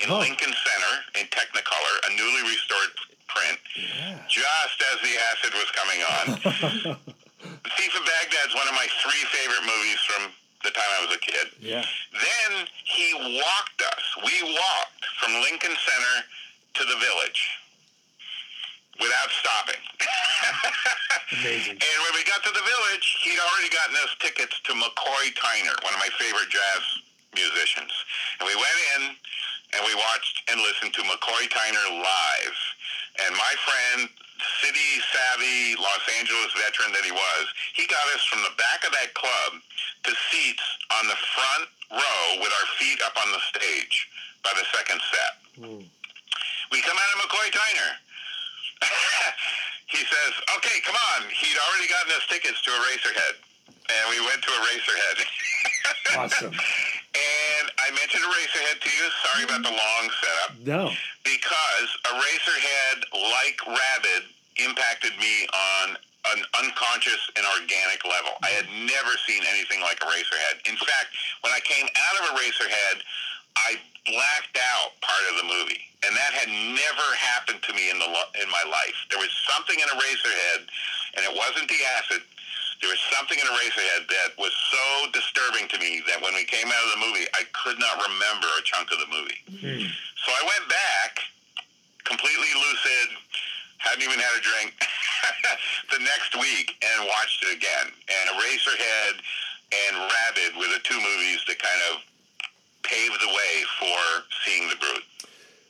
[0.00, 0.18] in Oh.
[0.20, 2.92] Lincoln Center in Technicolor, a newly restored
[3.28, 3.58] print,
[4.28, 6.24] just as the acid was coming on.
[7.64, 10.32] the Thief of Baghdad is one of my three favorite movies from
[10.64, 11.46] the time I was a kid.
[11.60, 11.84] Yeah.
[12.12, 14.04] Then he walked us.
[14.24, 16.16] We walked from Lincoln Center
[16.74, 17.40] to the village
[19.00, 19.80] without stopping.
[21.40, 21.78] Amazing.
[21.80, 25.72] And when we got to the village, he'd already gotten us tickets to McCoy Tyner,
[25.84, 26.82] one of my favorite jazz
[27.32, 27.92] musicians.
[28.40, 29.02] And we went in
[29.74, 32.58] and we watched and listened to McCoy Tyner live.
[33.26, 34.08] and my friend,
[34.64, 37.44] city savvy Los Angeles veteran that he was,
[37.76, 39.60] he got us from the back of that club
[40.04, 40.64] to seats
[41.00, 44.08] on the front row with our feet up on the stage
[44.42, 45.32] by the second set.
[45.60, 45.84] Hmm.
[46.72, 47.90] We come out of McCoy Tyner.
[49.92, 51.28] he says, okay, come on.
[51.28, 53.34] He'd already gotten us tickets to Eraserhead.
[53.68, 55.18] And we went to a Racerhead.
[56.16, 56.52] Awesome.
[57.90, 59.04] I mentioned Eraserhead to you.
[59.26, 60.50] Sorry about the long setup.
[60.62, 60.82] No.
[61.26, 63.02] Because Eraserhead,
[63.34, 64.30] like Rabid,
[64.62, 65.98] impacted me on
[66.30, 68.38] an unconscious and organic level.
[68.46, 70.62] I had never seen anything like Eraserhead.
[70.70, 73.02] In fact, when I came out of Eraserhead,
[73.58, 73.74] I
[74.06, 78.06] blacked out part of the movie, and that had never happened to me in the
[78.38, 78.94] in my life.
[79.10, 80.62] There was something in Eraserhead,
[81.18, 82.22] and it wasn't the acid.
[82.80, 86.66] There was something in Eraserhead that was so disturbing to me that when we came
[86.66, 89.40] out of the movie, I could not remember a chunk of the movie.
[89.60, 89.84] Hmm.
[90.24, 91.20] So I went back,
[92.04, 93.08] completely lucid,
[93.78, 94.72] hadn't even had a drink,
[95.92, 97.92] the next week and watched it again.
[98.08, 102.00] And Eraserhead and Rabid were the two movies that kind of
[102.82, 105.02] paved the way for seeing The Brood.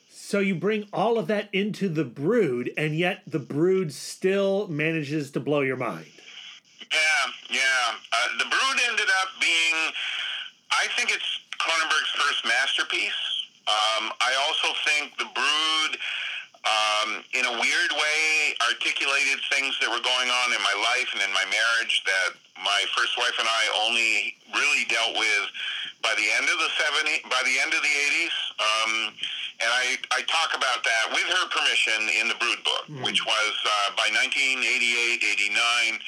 [0.09, 5.29] So you bring all of that into the brood, and yet the brood still manages
[5.31, 6.07] to blow your mind.
[6.91, 7.95] Yeah, yeah.
[8.11, 9.75] Uh, the Brood ended up being,
[10.71, 13.21] I think it's Cronenberg's first masterpiece.
[13.67, 15.91] Um, I also think The Brood,
[16.67, 21.21] um, in a weird way, articulated things that were going on in my life and
[21.23, 25.45] in my marriage that my first wife and I only really dealt with
[26.03, 28.35] by the end of the 70s, by the end of the 80s.
[28.59, 28.91] Um,
[29.61, 29.85] and I,
[30.17, 34.09] I talk about that with her permission in the Brood book, which was uh, by
[34.09, 36.01] 1988, 89.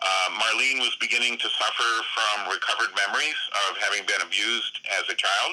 [0.00, 5.16] Uh, Marlene was beginning to suffer from recovered memories of having been abused as a
[5.16, 5.52] child.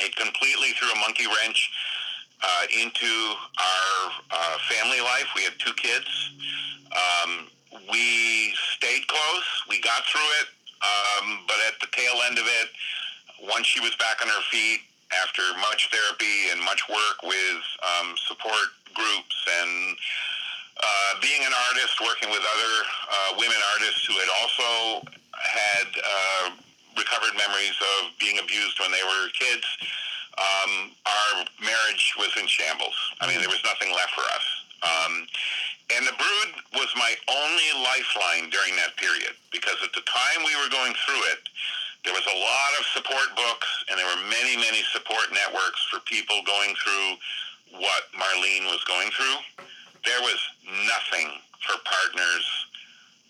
[0.00, 1.70] It completely threw a monkey wrench
[2.42, 3.12] uh, into
[3.60, 5.26] our uh, family life.
[5.36, 6.08] We had two kids.
[6.92, 7.46] Um,
[7.90, 9.48] we stayed close.
[9.68, 10.48] We got through it.
[10.82, 12.68] Um, but at the tail end of it,
[13.48, 14.80] once she was back on her feet,
[15.22, 19.96] after much therapy and much work with um, support groups and
[20.78, 22.74] uh, being an artist, working with other
[23.10, 26.46] uh, women artists who had also had uh,
[26.96, 29.66] recovered memories of being abused when they were kids,
[30.38, 32.96] um, our marriage was in shambles.
[33.20, 34.46] I mean, there was nothing left for us.
[34.82, 35.26] Um,
[35.92, 40.56] and the brood was my only lifeline during that period because at the time we
[40.56, 41.44] were going through it,
[42.04, 46.00] there was a lot of support books and there were many, many support networks for
[46.08, 49.38] people going through what Marlene was going through.
[50.04, 50.40] There was
[50.88, 51.28] nothing
[51.62, 52.44] for partners,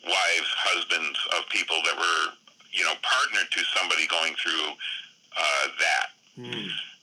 [0.04, 2.24] wives, husbands of people that were,
[2.72, 4.72] you know, partnered to somebody going through
[5.37, 6.06] uh, that.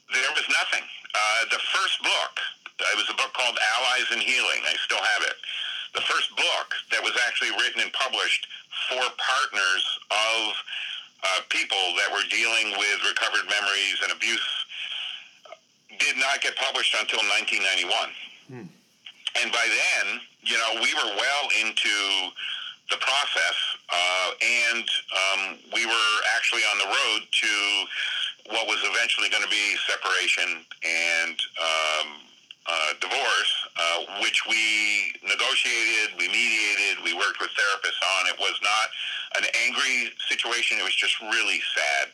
[0.10, 0.82] There was nothing.
[1.14, 2.34] Uh, the first book,
[2.82, 4.62] it was a book called Allies in Healing.
[4.66, 5.38] I still have it.
[5.94, 8.48] The first book that was actually written and published
[8.90, 10.54] for partners of
[11.22, 14.50] uh, people that were dealing with recovered memories and abuse
[16.00, 17.20] did not get published until
[18.50, 18.66] 1991.
[19.42, 21.96] And by then, you know, we were well into
[22.90, 23.58] the process,
[23.90, 25.42] uh, and um,
[25.74, 27.52] we were actually on the road to
[28.50, 32.08] what was eventually going to be separation and um,
[32.66, 38.28] uh, divorce, uh, which we negotiated, we mediated, we worked with therapists on.
[38.28, 38.88] It was not
[39.38, 42.10] an angry situation, it was just really sad.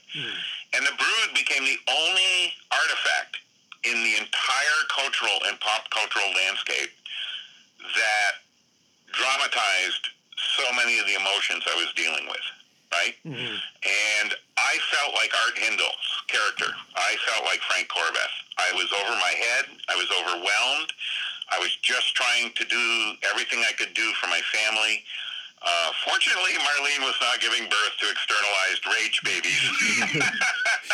[0.76, 3.40] And the Brood became the only artifact
[3.88, 6.92] in the entire cultural and pop cultural landscape
[7.80, 8.34] that
[9.12, 10.10] dramatized
[10.58, 12.46] so many of the emotions I was dealing with,
[12.92, 13.16] right?
[13.26, 16.72] And I felt like Art Hindle's character.
[16.96, 18.36] I felt like Frank Carveth.
[18.58, 19.66] I was over my head.
[19.90, 20.92] I was overwhelmed.
[21.52, 25.04] I was just trying to do everything I could do for my family.
[25.62, 29.64] Uh, fortunately, Marlene was not giving birth to externalized rage babies.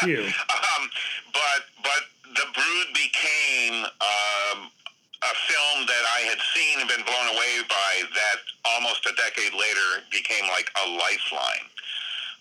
[0.50, 0.89] Um,
[1.34, 2.04] but but
[2.36, 4.72] the Brood became um,
[5.22, 7.92] a film that I had seen and been blown away by.
[8.14, 11.68] That almost a decade later became like a lifeline.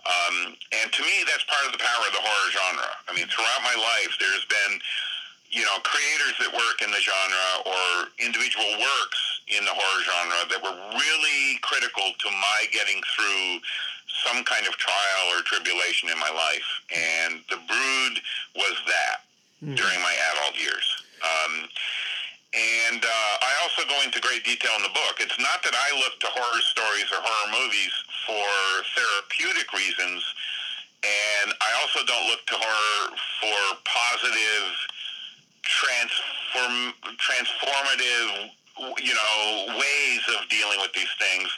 [0.09, 2.91] Um, and to me, that's part of the power of the horror genre.
[3.05, 4.81] I mean, throughout my life, there's been
[5.53, 10.41] you know creators that work in the genre or individual works in the horror genre
[10.49, 13.61] that were really critical to my getting through
[14.25, 16.69] some kind of trial or tribulation in my life.
[16.93, 18.15] And The Brood
[18.57, 19.27] was that
[19.61, 20.87] during my adult years.
[21.21, 21.69] Um,
[22.55, 25.21] and uh, I also go into great detail in the book.
[25.21, 27.95] It's not that I look to horror stories or horror movies
[28.27, 28.47] for
[28.97, 30.25] therapeutic reasons,
[31.05, 34.67] and I also don't look to horror for positive,
[36.53, 38.51] for m- transformative,
[39.03, 41.49] you know, ways of dealing with these things.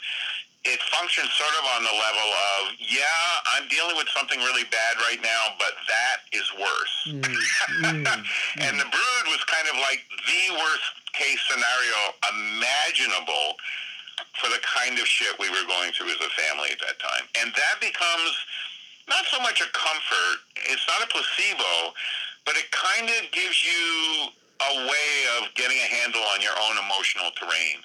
[0.63, 3.03] It functions sort of on the level of, yeah,
[3.51, 6.95] I'm dealing with something really bad right now, but that is worse.
[7.07, 7.19] Mm,
[7.83, 8.23] mm, mm.
[8.63, 11.99] and the Brood was kind of like the worst case scenario
[12.31, 13.59] imaginable
[14.39, 17.27] for the kind of shit we were going through as a family at that time.
[17.43, 18.33] And that becomes
[19.07, 20.37] not so much a comfort,
[20.71, 21.93] it's not a placebo,
[22.45, 24.31] but it kind of gives you
[24.63, 27.83] a way of getting a handle on your own emotional terrain.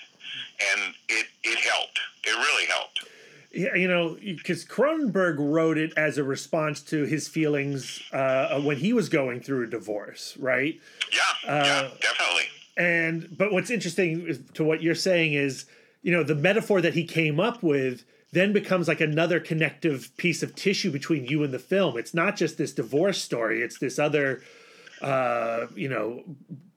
[0.61, 2.01] And it, it helped.
[2.25, 3.05] It really helped.
[3.53, 8.77] Yeah, you know, because Cronenberg wrote it as a response to his feelings uh, when
[8.77, 10.79] he was going through a divorce, right?
[11.13, 12.45] Yeah, yeah, definitely.
[12.77, 15.65] And but what's interesting to what you're saying is,
[16.03, 20.43] you know, the metaphor that he came up with then becomes like another connective piece
[20.43, 21.97] of tissue between you and the film.
[21.97, 24.43] It's not just this divorce story; it's this other,
[25.01, 26.23] uh, you know,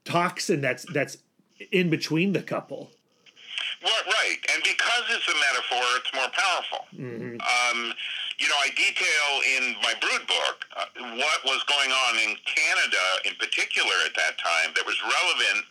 [0.06, 1.18] toxin that's that's
[1.70, 2.90] in between the couple.
[3.82, 6.86] Well, right, and because it's a metaphor, it's more powerful.
[7.42, 7.92] Um,
[8.38, 10.86] you know, I detail in my Brood book uh,
[11.18, 15.66] what was going on in Canada, in particular, at that time, that was relevant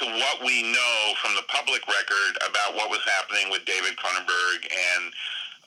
[0.00, 4.60] to what we know from the public record about what was happening with David Cronenberg
[4.68, 5.04] and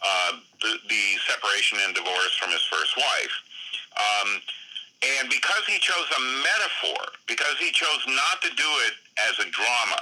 [0.06, 3.36] uh, the, the separation and divorce from his first wife.
[3.98, 4.30] Um,
[5.02, 8.94] and because he chose a metaphor, because he chose not to do it
[9.30, 10.02] as a drama,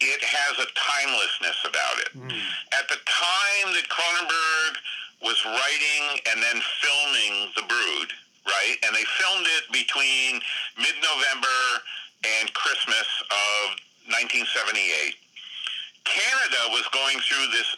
[0.00, 2.10] it has a timelessness about it.
[2.78, 4.72] At the time that Cronenberg
[5.22, 8.10] was writing and then filming The Brood,
[8.46, 8.76] right?
[8.86, 10.40] And they filmed it between
[10.78, 11.58] mid November
[12.22, 13.74] and Christmas of
[14.14, 15.18] 1978.
[16.06, 17.68] Canada was going through this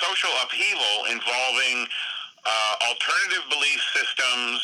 [0.00, 1.86] social upheaval involving
[2.46, 4.58] uh, alternative belief systems,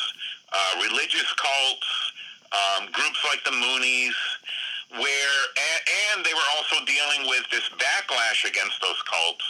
[0.53, 1.91] uh, religious cults,
[2.55, 4.15] um, groups like the Moonies,
[4.99, 5.81] where and,
[6.15, 9.45] and they were also dealing with this backlash against those cults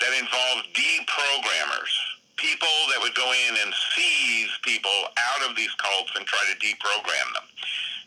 [0.00, 1.92] that involved deprogrammers,
[2.36, 6.54] people that would go in and seize people out of these cults and try to
[6.62, 7.46] deprogram them.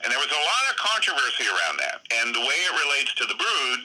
[0.04, 2.02] And there was a lot of controversy around that.
[2.22, 3.82] And the way it relates to the Brood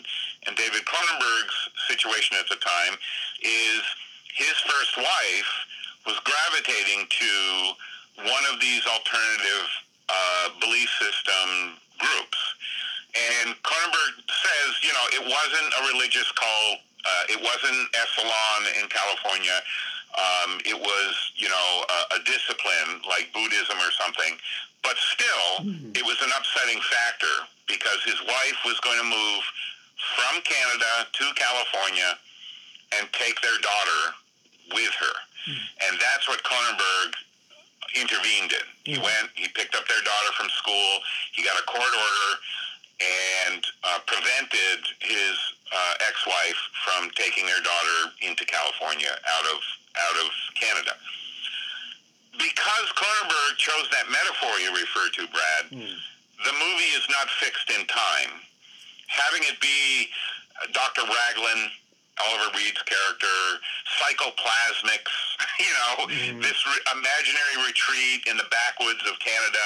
[0.47, 2.95] and David Cronenberg's situation at the time
[3.43, 3.83] is
[4.33, 5.53] his first wife
[6.07, 7.33] was gravitating to
[8.25, 9.67] one of these alternative
[10.09, 12.46] uh, belief system groups.
[13.17, 16.79] And Cronenberg says, you know, it wasn't a religious cult.
[17.07, 19.57] Uh, it wasn't Esalen in California.
[20.17, 24.37] Um, it was, you know, a, a discipline like Buddhism or something.
[24.83, 27.35] But still, it was an upsetting factor
[27.67, 29.43] because his wife was going to move
[30.15, 32.19] from Canada to California
[32.99, 34.01] and take their daughter
[34.75, 35.15] with her.
[35.89, 37.15] And that's what Cronenberg
[37.99, 38.67] intervened in.
[38.85, 40.91] He went, he picked up their daughter from school,
[41.33, 42.31] he got a court order
[43.01, 45.37] and uh, prevented his
[45.73, 49.59] uh, ex-wife from taking their daughter into California out of
[49.97, 50.93] out of Canada.
[52.37, 57.87] Because Cronenberg chose that metaphor you referred to, Brad, the movie is not fixed in
[57.89, 58.45] time.
[59.09, 60.09] Having it be
[60.61, 61.09] uh, Dr.
[61.09, 61.73] Raglan,
[62.29, 63.37] Oliver Reed's character,
[63.97, 65.17] psychoplasmics,
[65.65, 65.95] you know,
[66.45, 69.65] this re- imaginary retreat in the backwoods of Canada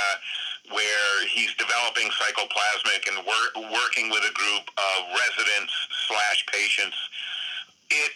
[0.68, 5.72] where he's developing psychoplasmic and wor- working with a group of residents
[6.06, 6.96] slash patients.
[7.90, 8.12] It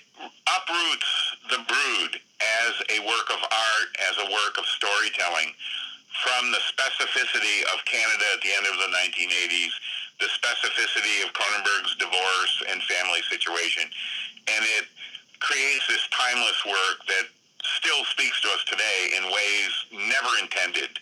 [0.46, 1.10] uproots
[1.50, 2.12] the brood
[2.62, 5.50] as a work of art, as a work of storytelling
[6.22, 9.74] from the specificity of Canada at the end of the 1980s,
[10.22, 13.82] the specificity of Cronenberg's divorce and family situation,
[14.46, 14.86] and it
[15.40, 17.26] creates this timeless work that
[17.64, 19.72] still speaks to us today in ways
[20.08, 21.00] never intended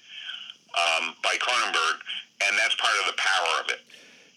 [0.76, 1.96] um, by Cronenberg,
[2.48, 3.80] and that's part of the power of it.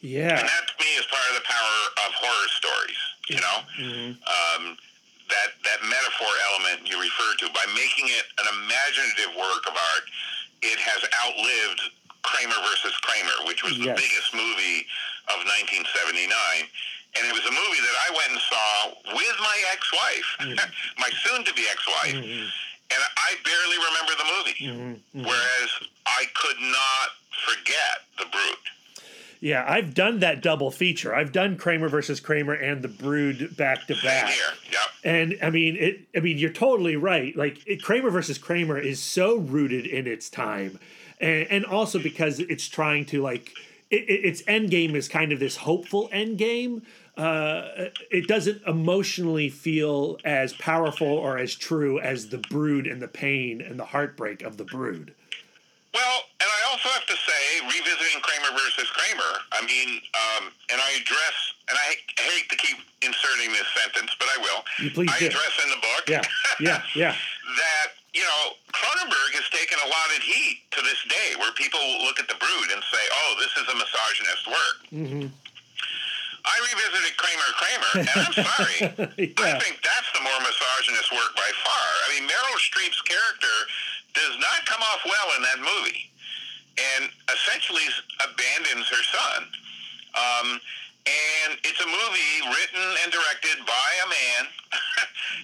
[0.02, 0.38] Yeah.
[0.38, 3.02] And that to me is part of the power of horror stories.
[3.30, 3.58] You know,
[4.30, 4.78] um,
[5.34, 10.06] that that metaphor element you referred to by making it an imaginative work of art,
[10.62, 11.82] it has outlived
[12.22, 13.98] Kramer versus Kramer, which was the Yes.
[13.98, 14.86] biggest movie
[15.34, 16.70] of 1979.
[17.18, 18.70] And it was a movie that I went and saw
[19.18, 20.30] with my ex-wife,
[21.02, 22.18] my soon-to-be ex-wife,
[22.92, 24.60] and I barely remember the movie.
[24.62, 25.28] Mm-hmm, mm-hmm.
[25.28, 25.70] Whereas
[26.06, 27.10] I could not
[27.46, 28.58] forget The Brood.
[29.42, 31.14] Yeah, I've done that double feature.
[31.14, 34.34] I've done Kramer versus Kramer and The Brood back to back.
[34.72, 34.82] Yep.
[35.04, 36.00] And I mean, it.
[36.16, 37.36] I mean, you're totally right.
[37.36, 40.80] Like it, Kramer versus Kramer is so rooted in its time,
[41.20, 43.52] and and also because it's trying to like
[43.92, 46.82] it, it, its end game is kind of this hopeful end game.
[47.18, 53.08] Uh, it doesn't emotionally feel as powerful or as true as the brood and the
[53.08, 55.14] pain and the heartbreak of the brood.
[55.96, 57.42] Well, and I also have to say,
[57.72, 59.34] revisiting Kramer versus Kramer.
[59.56, 61.36] I mean, um, and I address,
[61.72, 64.60] and I hate to keep inserting this sentence, but I will.
[64.84, 65.28] You please I do.
[65.32, 66.04] address in the book.
[66.12, 66.22] Yeah,
[66.60, 67.16] yeah, yeah.
[67.16, 71.80] that you know Cronenberg has taken a lot of heat to this day, where people
[72.04, 75.28] look at the Brood and say, "Oh, this is a misogynist work." Mm-hmm.
[76.46, 78.78] I revisited Kramer Kramer, and I'm sorry.
[79.42, 81.88] I think that's the more misogynist work by far.
[82.06, 83.56] I mean, Meryl Streep's character
[84.14, 86.10] does not come off well in that movie,
[86.78, 87.86] and essentially
[88.24, 89.40] abandons her son.
[90.16, 90.48] Um,
[91.06, 94.44] and it's a movie written and directed by a man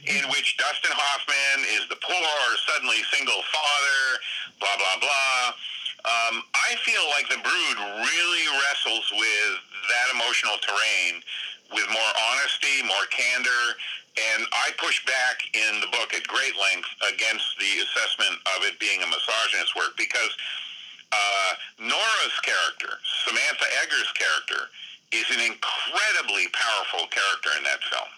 [0.17, 2.33] in which Dustin Hoffman is the poor,
[2.65, 4.01] suddenly single father,
[4.57, 5.53] blah, blah, blah.
[6.01, 9.53] Um, I feel like The Brood really wrestles with
[9.89, 11.21] that emotional terrain
[11.73, 13.77] with more honesty, more candor,
[14.17, 18.79] and I push back in the book at great length against the assessment of it
[18.79, 20.33] being a misogynist work because
[21.13, 24.67] uh, Nora's character, Samantha Eggar's character,
[25.11, 28.11] is an incredibly powerful character in that film.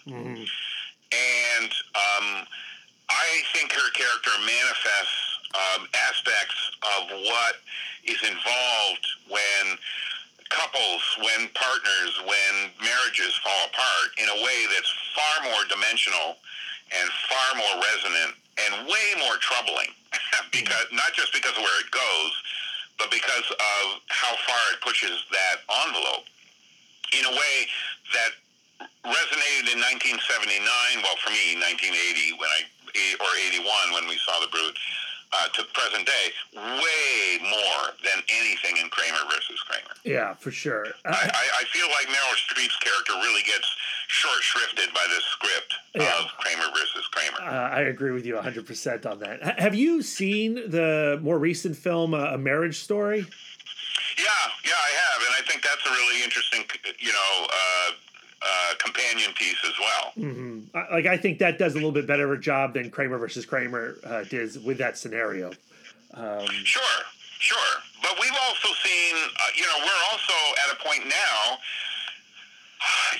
[1.14, 2.28] And um,
[3.10, 6.60] I think her character manifests um, aspects
[6.98, 7.56] of what
[8.06, 9.78] is involved when
[10.50, 16.38] couples, when partners, when marriages fall apart in a way that's far more dimensional
[16.94, 19.90] and far more resonant and way more troubling
[20.52, 22.34] because not just because of where it goes,
[23.02, 23.84] but because of
[24.14, 26.30] how far it pushes that envelope
[27.18, 27.56] in a way
[28.14, 28.32] that
[29.10, 30.62] resonated in 1979.
[31.02, 32.62] Well, for me, 1980 when I
[32.94, 34.78] or 81 when we saw the Brood.
[35.36, 39.90] Uh, to present day, way more than anything in Kramer versus Kramer.
[40.04, 40.86] Yeah, for sure.
[41.06, 43.68] Uh, I, I, feel like Meryl Streep's character really gets
[44.10, 46.20] short shrifted by this script Yeah.
[46.20, 47.38] of Kramer versus Kramer.
[47.42, 49.40] Uh, I agree with you 100% on that.
[49.42, 53.20] H- have you seen the more recent film, uh, A Marriage Story?
[53.20, 54.26] Yeah,
[54.66, 56.64] yeah, I have, and I think that's a really interesting,
[57.00, 57.48] you know,
[58.44, 60.14] uh, companion piece as well.
[60.76, 63.18] I- Like, I think that does a little bit better of a job than Kramer
[63.18, 65.52] versus Kramer uh, did with that scenario.
[66.64, 67.00] Sure,
[67.40, 70.34] sure, but we've also seen, uh, you know, we're also
[70.68, 71.58] at a point now,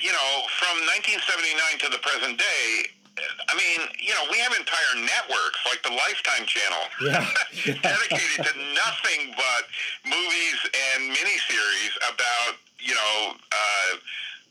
[0.00, 2.86] you know, from 1979 to the present day.
[3.48, 7.22] I mean, you know, we have entire networks like the Lifetime Channel Yeah.
[7.82, 9.62] dedicated to nothing but
[10.04, 13.90] movies and miniseries about, you know, uh,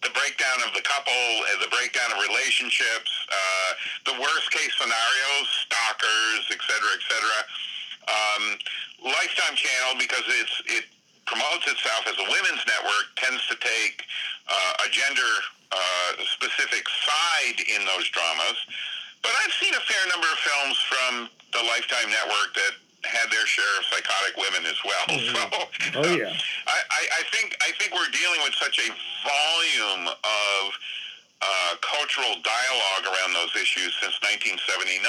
[0.04, 3.72] the breakdown of the couple, uh, the breakdown of relationships, uh,
[4.12, 7.40] the worst case scenarios, stalkers, et cetera, et cetera.
[8.04, 8.44] Um,
[9.04, 10.86] Lifetime Channel, because it's it
[11.26, 14.04] promotes itself as a women's network, tends to take
[14.52, 15.34] uh, a gender
[15.72, 18.60] uh, specific side in those dramas.
[19.24, 21.12] But I've seen a fair number of films from
[21.56, 22.76] the Lifetime Network that
[23.06, 25.08] had their share of psychotic women as well.
[25.94, 26.32] So, Oh, yeah.
[26.68, 28.90] I, I, I think I think we're dealing with such a
[29.22, 30.62] volume of
[31.44, 35.04] uh, cultural dialogue around those issues since 1979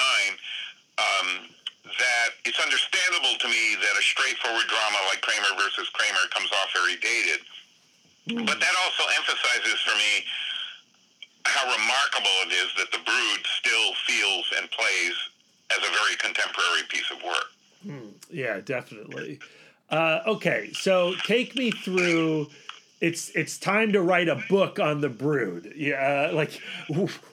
[0.99, 1.49] um,
[1.84, 6.72] that it's understandable to me that a straightforward drama like Kramer versus Kramer comes off
[6.74, 7.40] very dated.
[8.49, 10.24] But that also emphasizes for me
[11.45, 15.16] how remarkable it is that The Brood still feels and plays
[15.70, 17.53] as a very contemporary piece of work.
[18.31, 19.39] Yeah, definitely.
[19.91, 22.49] Uh, okay, so take me through.
[23.01, 25.72] It's it's time to write a book on the Brood.
[25.77, 26.59] Yeah, uh, like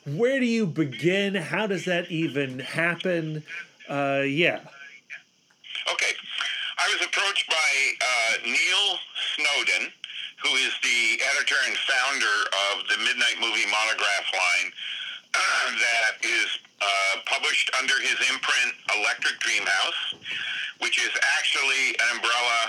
[0.05, 1.35] where do you begin?
[1.35, 3.43] How does that even happen?
[3.87, 4.59] Uh, yeah.
[5.91, 6.13] Okay.
[6.77, 7.71] I was approached by
[8.01, 8.97] uh, Neil
[9.35, 9.93] Snowden,
[10.43, 12.37] who is the editor and founder
[12.73, 14.71] of the Midnight Movie Monograph line
[15.77, 20.15] that is uh, published under his imprint Electric Dream House,
[20.81, 22.59] which is actually an umbrella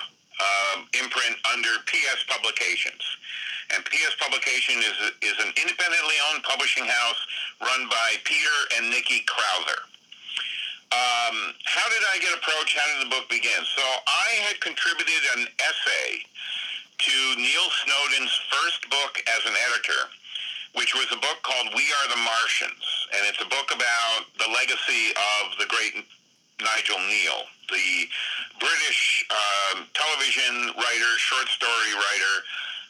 [0.40, 3.02] um, imprint under PS Publications.
[3.72, 7.20] And PS Publication is, is an independently owned publishing house
[7.60, 9.80] run by Peter and Nikki Crowther.
[10.92, 12.76] Um, how did I get approached?
[12.76, 13.64] How did the book begin?
[13.64, 20.12] So I had contributed an essay to Neil Snowden's first book as an editor,
[20.76, 22.84] which was a book called We Are the Martians.
[23.16, 26.04] And it's a book about the legacy of the great
[26.62, 27.90] Nigel Kneale, the
[28.58, 32.34] British um, television writer, short story writer,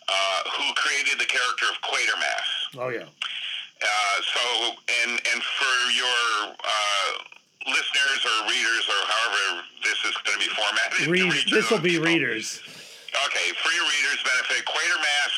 [0.09, 2.49] uh, who created the character of Quatermass.
[2.79, 3.07] Oh yeah.
[3.83, 4.45] Uh, so,
[5.03, 7.11] and and for your uh,
[7.67, 11.33] listeners or readers or however this is going to be formatted, Read.
[11.51, 12.07] This will be people.
[12.07, 12.61] readers.
[13.27, 15.35] Okay, for your readers' benefit, Quatermass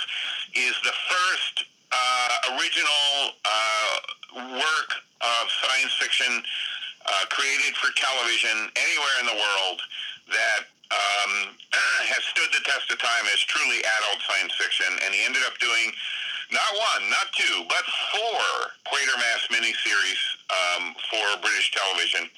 [0.54, 6.42] is the first uh, original uh, work of science fiction
[7.06, 9.78] uh, created for television anywhere in the world
[10.32, 11.32] that um,
[12.10, 15.56] has stood the test of time as truly adult science fiction, and he ended up
[15.60, 15.92] doing
[16.52, 18.44] not one, not two, but four
[18.86, 22.28] Quatermass miniseries um, for British television.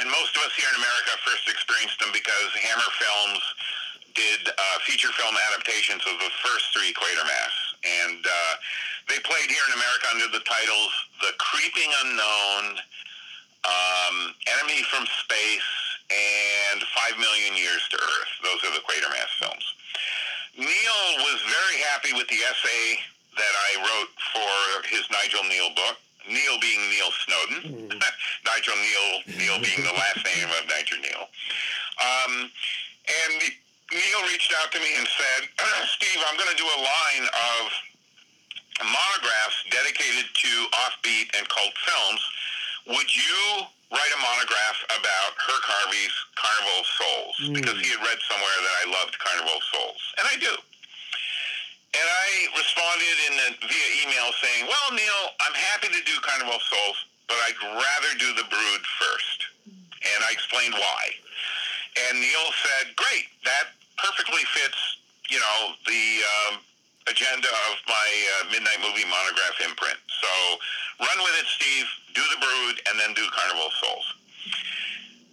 [0.00, 3.44] And most of us here in America first experienced them because Hammer Films
[4.16, 7.54] did uh, feature film adaptations of the first three Quatermass.
[7.84, 8.54] And uh,
[9.08, 12.80] they played here in America under the titles The Creeping Unknown,
[13.64, 15.70] um, Enemy from Space,
[16.12, 18.32] and Five Million Years to Earth.
[18.44, 19.64] Those are the Quatermass films.
[20.58, 23.00] Neil was very happy with the essay
[23.36, 24.52] that I wrote for
[24.92, 25.96] his Nigel Kneale book.
[26.28, 27.88] Neil being Neil Snowden,
[28.46, 31.26] Nigel Kneale, Neil being the last name of Nigel Kneale.
[31.98, 33.34] Um, and
[33.90, 35.40] Neil reached out to me and said,
[35.98, 37.62] Steve, I'm going to do a line of
[38.86, 40.50] monographs dedicated to
[40.86, 42.22] offbeat and cult films.
[42.86, 43.38] Would you
[43.94, 47.34] write a monograph about Herk Harvey's Carnival of Souls?
[47.54, 50.02] Because he had read somewhere that I loved Carnival of Souls.
[50.18, 50.54] And I do.
[51.92, 56.56] And I responded in the, via email saying, "Well, Neil, I'm happy to do Carnival
[56.56, 59.38] of Souls, but I'd rather do The Brood first.
[59.68, 61.02] And I explained why.
[62.08, 64.80] And Neil said, "Great, that perfectly fits,
[65.30, 66.64] you know, the um,
[67.06, 68.08] agenda of my
[68.40, 69.98] uh, Midnight Movie Monograph imprint.
[70.08, 70.32] So
[71.00, 71.86] run with it, Steve.
[72.14, 74.06] Do The Brood, and then do Carnival of Souls."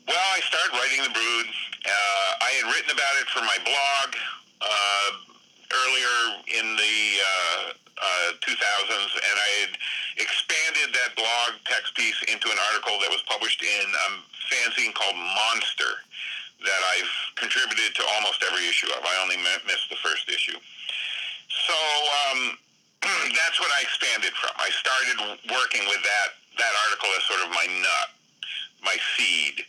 [0.07, 1.47] Well, I started writing The Brood.
[1.86, 4.10] Uh, I had written about it for my blog.
[4.60, 5.30] Uh,
[5.70, 6.18] earlier
[6.49, 7.64] in the uh,
[7.99, 9.72] uh, 2000s, and I had
[10.18, 14.07] expanded that blog text piece into an article that was published in a
[14.49, 15.93] fanzine called Monster
[16.66, 19.05] that I've contributed to almost every issue of.
[19.05, 20.57] I only missed the first issue.
[21.70, 21.78] So
[22.32, 22.57] um,
[23.02, 24.52] that's what I expanded from.
[24.58, 25.18] I started
[25.52, 28.10] working with that, that article as sort of my nut,
[28.84, 29.64] my seed.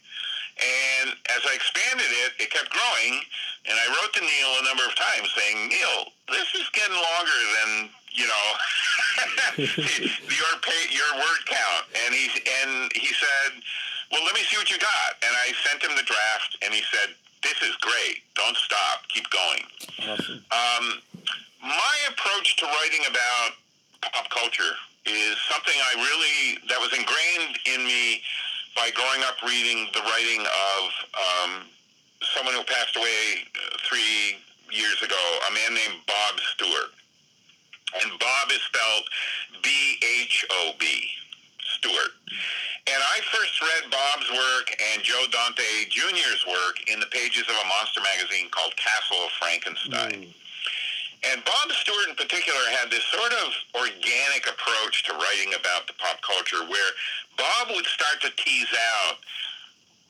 [0.60, 3.22] And as I expanded it, it kept growing,
[3.64, 7.38] and I wrote to Neil a number of times saying, Neil, this is getting longer
[7.56, 7.70] than
[8.12, 8.46] you know
[10.36, 11.84] your pay, your word count.
[12.04, 13.62] And he and he said,
[14.12, 15.16] well, let me see what you got.
[15.24, 18.20] And I sent him the draft, and he said, this is great.
[18.34, 19.08] Don't stop.
[19.08, 19.64] Keep going.
[20.12, 20.44] Awesome.
[20.52, 21.00] Um,
[21.62, 23.50] my approach to writing about
[24.02, 24.74] pop culture
[25.06, 28.22] is something I really that was ingrained in me
[28.76, 30.80] by growing up reading the writing of
[31.16, 31.50] um,
[32.34, 34.36] someone who passed away uh, three
[34.70, 36.92] years ago, a man named Bhob Stewart.
[38.00, 39.04] And Bhob is spelled
[39.62, 40.86] B H O B,
[41.76, 42.14] Stewart.
[42.86, 47.56] And I first read Bhob's work and Joe Dante Jr.'s work in the pages of
[47.56, 50.32] a monster magazine called Castle of Frankenstein.
[51.20, 55.92] And Bhob Stewart in particular had this sort of organic approach to writing about the
[56.00, 56.90] pop culture where
[57.36, 59.20] Bhob would start to tease out,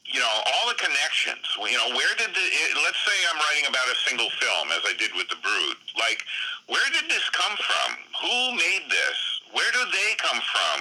[0.07, 1.43] you know, all the connections.
[1.59, 2.47] You know, where did the,
[2.87, 5.79] let's say I'm writing about a single film as I did with The Brood.
[5.99, 6.23] Like,
[6.71, 7.91] where did this come from?
[8.23, 9.19] Who made this?
[9.51, 10.79] Where do they come from?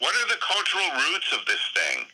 [0.00, 2.08] What are the cultural roots of this thing?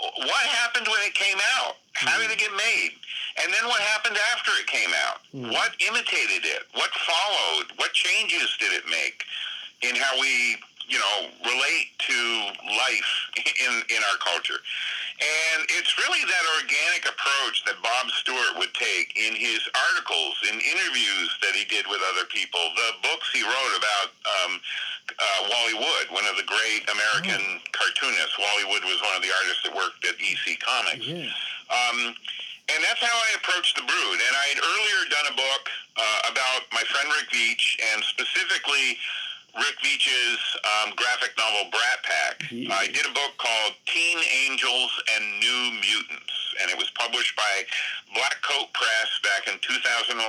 [0.00, 1.76] What happened when it came out?
[1.92, 2.32] How did hmm.
[2.32, 2.96] it get made?
[3.42, 5.20] And then what happened after it came out?
[5.52, 6.64] What imitated it?
[6.72, 7.68] What followed?
[7.76, 9.24] What changes did it make
[9.82, 10.56] in how we,
[10.88, 12.18] you know, relate to
[12.64, 14.56] life in in our culture?
[15.16, 20.60] And it's really that organic approach that Bhob Stewart would take in his articles, in
[20.60, 24.60] interviews that he did with other people, the books he wrote about um,
[25.16, 28.36] uh, Wally Wood, one of the great American cartoonists.
[28.36, 31.06] Wally Wood was one of the artists that worked at EC Comics.
[31.08, 31.32] Yeah.
[31.72, 32.12] Um,
[32.68, 34.18] and that's how I approached the brood.
[34.18, 35.64] And I had earlier done a book
[35.96, 38.98] uh, about my friend Rick Veitch, and specifically
[39.56, 42.34] Rick Veitch's um, graphic novel Brat Pack.
[42.68, 47.64] I did a book called Teen Angels and New Mutants, and it was published by
[48.12, 50.20] Black Coat Press back in 2011.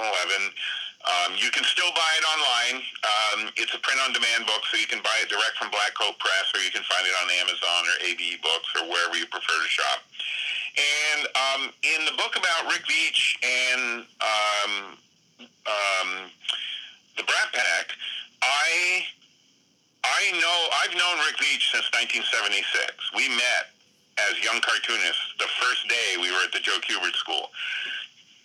[1.07, 2.77] Um, you can still buy it online.
[3.03, 6.51] Um, it's a print-on-demand book, so you can buy it direct from Black Coat Press,
[6.55, 9.69] or you can find it on Amazon or ABE Books or wherever you prefer to
[9.71, 10.03] shop.
[10.77, 14.71] And um, in the book about Rick Veitch and um,
[15.65, 16.09] um,
[17.17, 17.97] the Brat Pack,
[18.43, 19.05] I
[20.05, 22.61] I know I've known Rick Veitch since 1976.
[23.17, 23.73] We met
[24.29, 27.49] as young cartoonists the first day we were at the Joe Kubert School.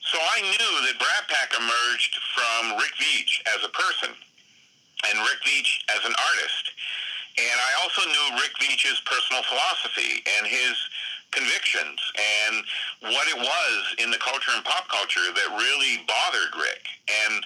[0.08, 4.12] So I knew that Brat Pack emerged from Rick Veitch as a person
[5.08, 6.64] and Rick Veitch as an artist.
[7.38, 10.76] And I also knew Rick Veitch's personal philosophy and his
[11.32, 11.98] convictions
[12.46, 12.64] and
[13.12, 16.84] what it was in the culture and pop culture that really bothered Rick.
[17.08, 17.42] And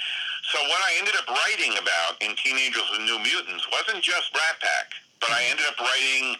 [0.52, 4.32] so what I ended up writing about in Teen Angels and New Mutants wasn't just
[4.32, 6.36] Brat Pack, but I ended up writing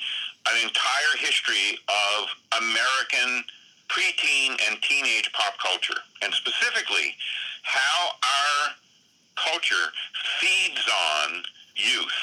[0.47, 2.30] an entire history of
[2.62, 3.42] American
[3.88, 7.14] preteen and teenage pop culture, and specifically
[7.62, 8.74] how our
[9.36, 9.90] culture
[10.40, 11.42] feeds on
[11.74, 12.18] youth.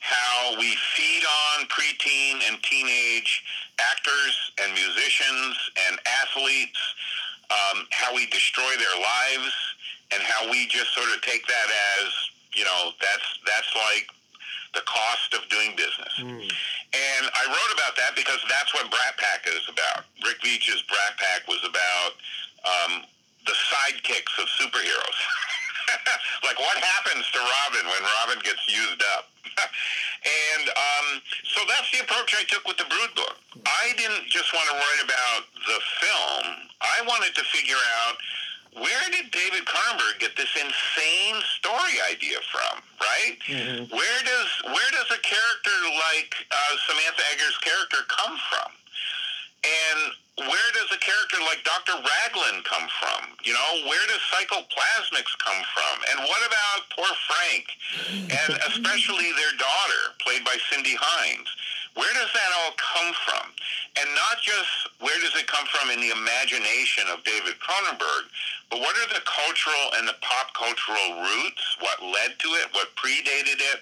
[0.00, 3.42] How we feed on preteen and teenage
[3.78, 5.56] actors and musicians
[5.88, 6.80] and athletes,
[7.50, 9.54] um, how we destroy their lives,
[10.12, 11.68] and how we just sort of take that
[12.00, 12.08] as,
[12.54, 14.08] you know, that's that's like
[14.74, 16.12] the cost of doing business.
[16.92, 20.04] And I wrote about that because that's what Brat Pack is about.
[20.24, 22.12] Rick Veitch's Brat Pack was about
[22.64, 23.04] um,
[23.46, 25.18] the sidekicks of superheroes.
[26.44, 29.28] like what happens to Robin when Robin gets used up?
[30.24, 31.06] and um,
[31.44, 33.36] so that's the approach I took with the Brood book.
[33.66, 36.44] I didn't just want to write about the film.
[36.80, 38.16] I wanted to figure out
[38.74, 42.82] where did David Cronenberg get this insane story idea from?
[43.00, 43.38] Right?
[43.90, 45.76] Where does where does a character
[46.10, 48.70] like uh, Samantha Eggar's character come from?
[49.64, 51.98] And where does a character like Dr.
[51.98, 53.34] Raglan come from?
[53.42, 55.96] You know, where does psychoplasmics come from?
[56.14, 57.66] And what about poor Frank?
[58.30, 61.50] And especially their daughter, played by Cindy Hinds.
[61.98, 63.50] Where does that all come from?
[63.98, 64.70] And not just
[65.02, 68.30] where does it come from in the imagination of David Cronenberg,
[68.70, 71.64] but what are the cultural and the pop cultural roots?
[71.82, 72.70] What led to it?
[72.70, 73.80] What predated it?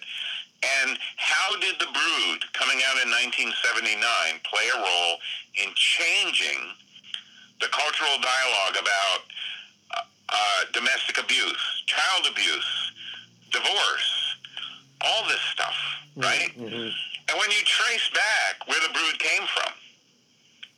[0.62, 4.00] And how did The Brood, coming out in 1979,
[4.44, 5.16] play a role
[5.62, 6.60] in changing
[7.60, 9.20] the cultural dialogue about
[9.96, 12.92] uh, uh, domestic abuse, child abuse,
[13.52, 14.36] divorce,
[15.02, 15.76] all this stuff,
[16.16, 16.50] right?
[17.28, 19.72] And when you trace back where The Brood came from,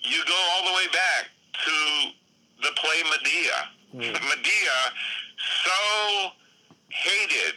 [0.01, 1.31] you go all the way back
[1.65, 1.77] to
[2.63, 3.69] the play Medea.
[4.23, 4.79] Medea
[5.65, 6.31] so
[6.91, 7.55] hated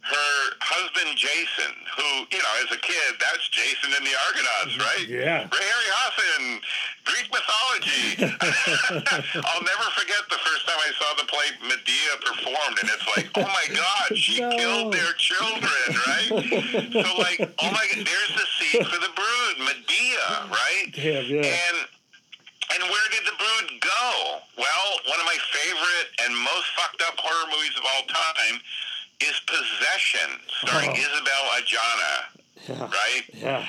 [0.00, 5.04] her husband Jason, who, you know, as a kid, that's Jason in the Argonauts, right?
[5.08, 5.44] Yeah.
[5.50, 6.42] Ray Harryhausen,
[7.04, 8.08] Greek mythology.
[9.44, 13.28] I'll never forget the first time I saw the play Medea performed, and it's like,
[13.36, 14.50] oh my God, she No.
[14.56, 16.30] killed their children, right?
[16.94, 20.86] so, like, oh my God, there's the seed for the brood, Medea, right?
[20.94, 21.42] Damn, yeah.
[21.52, 21.78] And
[22.68, 24.40] and where did the brood go?
[24.60, 28.60] Well, one of my favorite and most fucked up horror movies of all time
[29.20, 30.92] is Possession, starring Oh.
[30.94, 31.06] Uh-huh.
[31.10, 32.16] Isabelle Adjani,
[32.68, 32.86] Yeah.
[32.90, 33.24] right?
[33.34, 33.68] Yeah.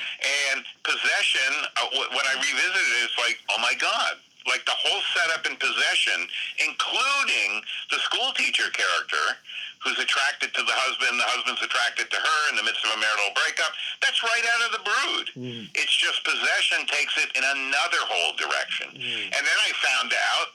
[0.53, 4.17] And Possession, uh, when I revisited it, it's like, oh my God.
[4.47, 6.27] Like the whole setup in Possession,
[6.65, 9.37] including the school teacher character
[9.83, 12.99] who's attracted to the husband, the husband's attracted to her in the midst of a
[12.99, 13.71] marital breakup,
[14.01, 15.25] that's right out of the brood.
[15.37, 15.69] Mm.
[15.75, 18.89] It's just Possession takes it in another whole direction.
[18.91, 19.25] Mm.
[19.37, 20.47] And then I found out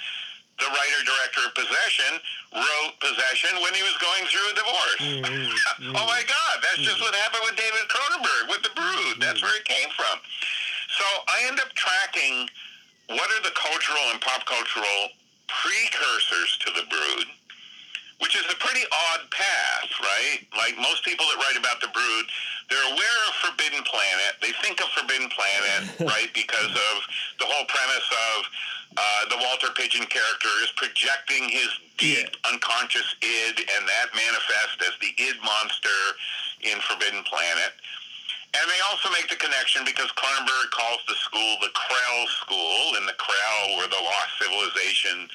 [0.58, 2.12] the writer director of Possession
[2.54, 5.02] wrote Possession when he was going through a divorce.
[5.02, 5.50] Mm, mm,
[5.90, 5.94] mm.
[5.98, 9.18] oh my God, that's just what happened with David Cronenberg with The Brood.
[9.18, 10.16] That's where it came from.
[10.94, 12.48] So I end up tracking
[13.10, 15.10] what are the cultural and pop cultural
[15.50, 17.26] precursors to The Brood,
[18.20, 20.40] which is a pretty odd path, right?
[20.56, 22.26] Like most people that write about The Brood,
[22.70, 24.32] they're aware of Forbidden Planet.
[24.40, 26.94] They think of Forbidden Planet, right, because of
[27.38, 28.38] the whole premise of
[28.96, 34.94] uh, the Walter Pidgeon character is projecting his deep unconscious id, and that manifests as
[35.02, 36.00] the id monster
[36.62, 37.74] in Forbidden Planet.
[38.54, 43.04] And they also make the connection because Cronenberg calls the school the Krell School, and
[43.08, 45.26] the Krell were the lost civilization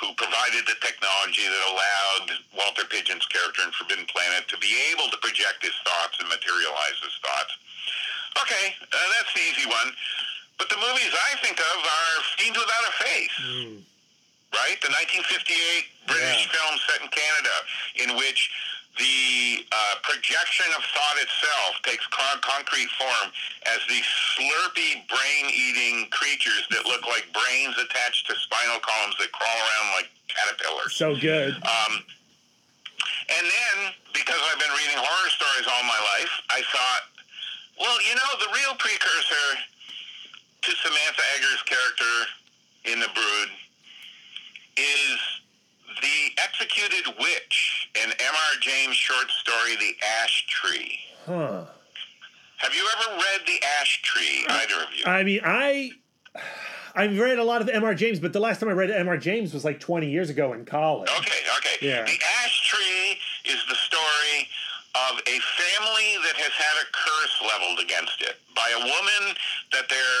[0.00, 5.06] who provided the technology that allowed Walter Pidgeon's character in Forbidden Planet to be able
[5.12, 7.52] to project his thoughts and materialize his thoughts.
[8.40, 9.92] Okay, uh, that's the easy one.
[10.56, 13.36] But the movies I think of are Fiends Without a Face
[14.52, 14.76] right?
[14.84, 16.52] The 1958 British Yeah.
[16.52, 17.54] film set in Canada,
[17.96, 18.50] in which
[18.98, 23.32] the uh, projection of thought itself takes con- concrete form
[23.72, 24.04] as these
[24.36, 30.08] slurpy, brain-eating creatures that look like brains attached to spinal columns that crawl around like
[30.28, 30.92] caterpillars.
[30.92, 31.56] So good.
[31.64, 32.04] Um,
[33.32, 33.76] and then,
[34.12, 37.02] because I've been reading horror stories all my life, I thought,
[37.80, 39.48] well, you know, the real precursor
[40.62, 42.14] to Samantha Eggar's character
[42.92, 43.48] in The Brood
[44.76, 45.16] is
[46.00, 48.60] the Executed Witch in M.R.
[48.60, 50.98] James' short story, The Ash Tree.
[51.26, 51.64] Huh.
[52.58, 55.04] Have you ever read The Ash Tree, either of you?
[55.04, 55.90] I mean, I
[56.94, 57.94] I've read a lot of M.R.
[57.94, 59.16] James, but the last time I read M.R.
[59.16, 61.10] James was like 20 years ago in college.
[61.18, 61.76] Okay, okay.
[61.80, 62.04] Yeah.
[62.04, 63.18] The ash tree
[63.50, 64.48] is the story
[64.94, 69.36] of a family that has had a curse leveled against it by a woman
[69.72, 70.14] that their,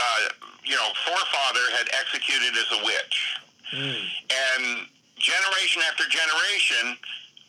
[0.00, 0.28] uh,
[0.64, 3.36] you know, forefather had executed as a witch.
[3.72, 4.86] And
[5.18, 6.96] generation after generation,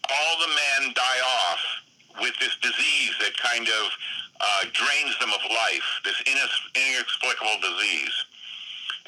[0.10, 1.62] all the men die off
[2.22, 3.86] with this disease that kind of
[4.42, 8.16] uh, drains them of life, this inexplicable disease.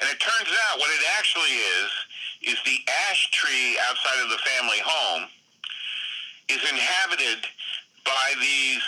[0.00, 1.90] And it turns out what it actually is
[2.42, 2.78] is the
[3.10, 5.28] ash tree outside of the family home
[6.48, 7.46] is inhabited
[8.04, 8.82] by these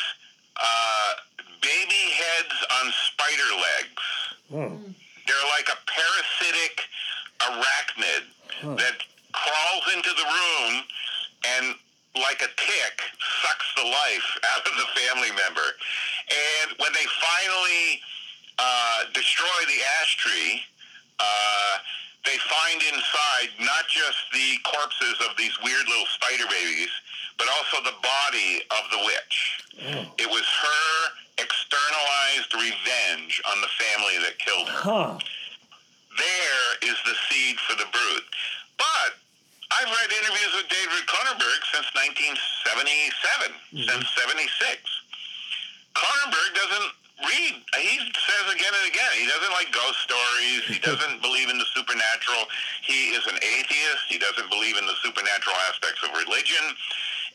[0.57, 1.13] uh,
[1.61, 4.05] baby heads on spider legs.
[4.53, 4.93] Oh.
[5.27, 6.81] They're like a parasitic
[7.49, 8.23] arachnid
[8.79, 8.97] that
[9.33, 10.73] crawls into the room
[11.59, 11.75] and,
[12.15, 12.95] like a tick,
[13.43, 15.69] sucks the life out of the family member.
[16.31, 18.01] And when they finally
[18.59, 20.63] uh, destroy the ash tree,
[21.19, 21.75] uh,
[22.25, 26.91] they find inside not just the corpses of these weird little spider babies,
[27.39, 29.39] but also the body of the witch.
[30.19, 30.95] It was her
[31.39, 35.19] externalized revenge on the family that killed her Huh.
[37.05, 38.25] The seed for the brood.
[38.79, 39.19] But
[39.73, 43.89] I've read interviews with David Cronenberg since 1977, mm-hmm.
[43.89, 44.45] since 76.
[45.97, 46.91] Cronenberg doesn't
[47.25, 47.55] read.
[47.79, 50.63] He says again and again, he doesn't like ghost stories.
[50.69, 52.49] He doesn't believe in the supernatural.
[52.85, 54.03] He is an atheist.
[54.09, 56.65] He doesn't believe in the supernatural aspects of religion.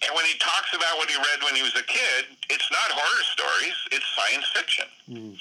[0.05, 2.93] And when he talks about what he read when he was a kid, it's not
[2.93, 4.85] horror stories, it's science fiction.
[5.09, 5.33] Mm.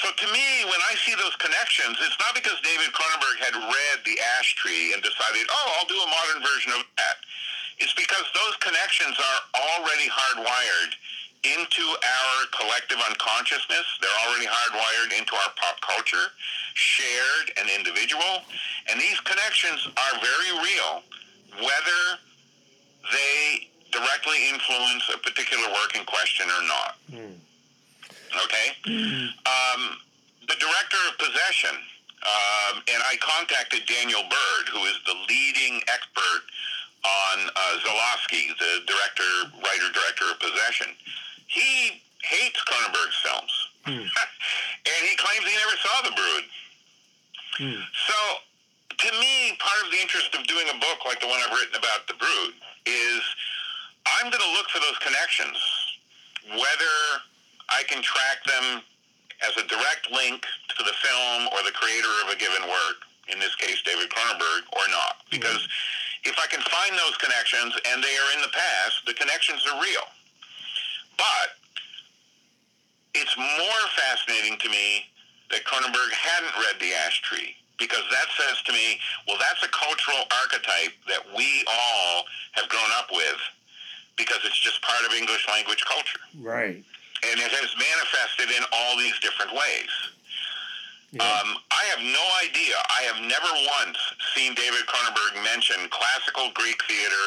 [0.00, 3.96] So to me, when I see those connections, it's not because David Cronenberg had read
[4.08, 7.20] The Ash Tree and decided, oh, I'll do a modern version of that.
[7.76, 10.96] It's because those connections are already hardwired
[11.44, 13.84] into our collective unconsciousness.
[14.00, 16.32] They're already hardwired into our pop culture,
[16.72, 18.44] shared and individual.
[18.88, 21.04] And these connections are very real,
[21.60, 22.02] whether
[23.12, 26.92] they directly influence a particular work in question or not.
[27.12, 27.36] Hmm.
[28.34, 28.68] Okay?
[29.46, 29.96] Um,
[30.48, 31.74] the director of Possession,
[32.22, 36.42] um, and I contacted Daniel Bird, who is the leading expert
[37.04, 39.30] on uh, Zulawski, the director,
[39.64, 40.88] writer, director of Possession.
[41.46, 43.54] He hates Cronenberg's films,
[43.86, 46.44] and he claims he never saw The Brood.
[48.06, 48.16] So,
[48.96, 51.76] to me, part of the interest of doing a book like the one I've written
[51.76, 52.54] about The Brood
[52.86, 53.20] is
[54.18, 55.56] I'm going to look for those connections,
[56.52, 56.94] whether
[57.70, 58.82] I can track them
[59.46, 60.44] as a direct link
[60.76, 64.68] to the film or the creator of a given work, in this case, David Cronenberg,
[64.76, 65.24] or not.
[65.24, 65.40] Mm-hmm.
[65.40, 65.62] Because
[66.24, 69.80] if I can find those connections and they are in the past, the connections are
[69.80, 70.06] real.
[71.16, 71.56] But
[73.14, 75.06] it's more fascinating to me
[75.50, 79.68] that Cronenberg hadn't read The Ash Tree because that says to me, well, that's a
[79.72, 83.40] cultural archetype that we all have grown up with
[84.16, 86.20] because it's just part of English language culture.
[86.38, 86.84] Right.
[87.22, 89.92] And it has manifested in all these different ways.
[91.18, 92.78] Um, I have no idea.
[92.86, 93.50] I have never
[93.82, 93.98] once
[94.34, 97.24] seen David Cronenberg mention classical Greek theater,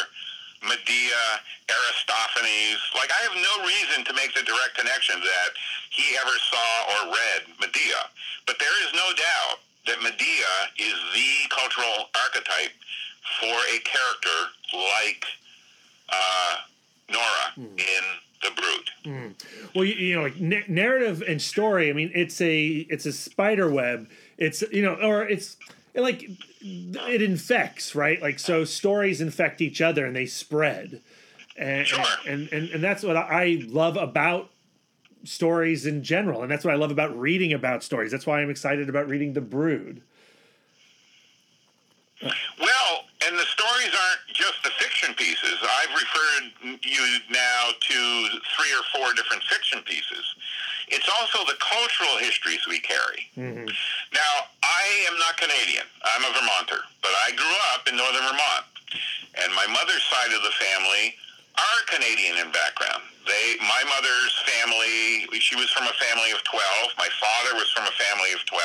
[0.64, 1.24] Medea,
[1.68, 2.80] Aristophanes.
[2.96, 5.50] Like, I have no reason to make the direct connection that
[5.92, 8.08] he ever saw or read Medea.
[8.48, 12.72] But there is no doubt that Medea is the cultural archetype
[13.44, 14.40] for a character
[14.72, 15.28] like
[16.08, 16.56] uh,
[17.12, 17.46] Nora
[17.84, 18.04] in
[18.44, 18.90] The Brood.
[19.06, 19.28] Hmm.
[19.76, 21.90] Well, you, you know, like na- narrative and story.
[21.90, 24.10] I mean, it's a it's a spider web.
[24.38, 25.58] It's you know, or it's
[25.96, 26.30] like
[26.62, 28.22] it infects, right?
[28.22, 31.02] Like so, stories infect each other and they spread,
[31.58, 32.04] and Sure.
[32.28, 34.50] and, and and that's what I love about
[35.24, 38.12] stories in general, and that's what I love about reading about stories.
[38.12, 40.02] That's why I'm excited about reading The Brood.
[42.60, 45.58] Well, and the stories aren't just the fiction pieces.
[45.62, 48.00] I've referred you now to
[48.56, 50.24] three or four different fiction pieces.
[50.90, 53.30] It's also the cultural histories we carry.
[53.38, 53.68] Mm-hmm.
[54.14, 55.88] Now, I am not Canadian.
[56.04, 58.66] I'm a Vermonter, but I grew up in northern Vermont.
[59.42, 61.16] And my mother's side of the family
[61.54, 63.06] are Canadian in background.
[63.24, 66.60] They, my mother's family, she was from a family of 12.
[67.00, 68.60] My father was from a family of 12.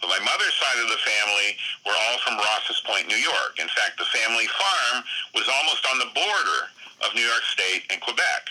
[0.00, 3.60] But my mother's side of the family were all from Rouses Point, New York.
[3.60, 5.04] In fact, the family farm
[5.36, 6.60] was almost on the border
[7.04, 8.42] of New York State and Quebec.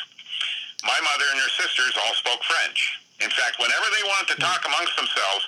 [0.86, 3.02] My mother and her sisters all spoke French.
[3.22, 5.46] In fact, whenever they wanted to talk amongst themselves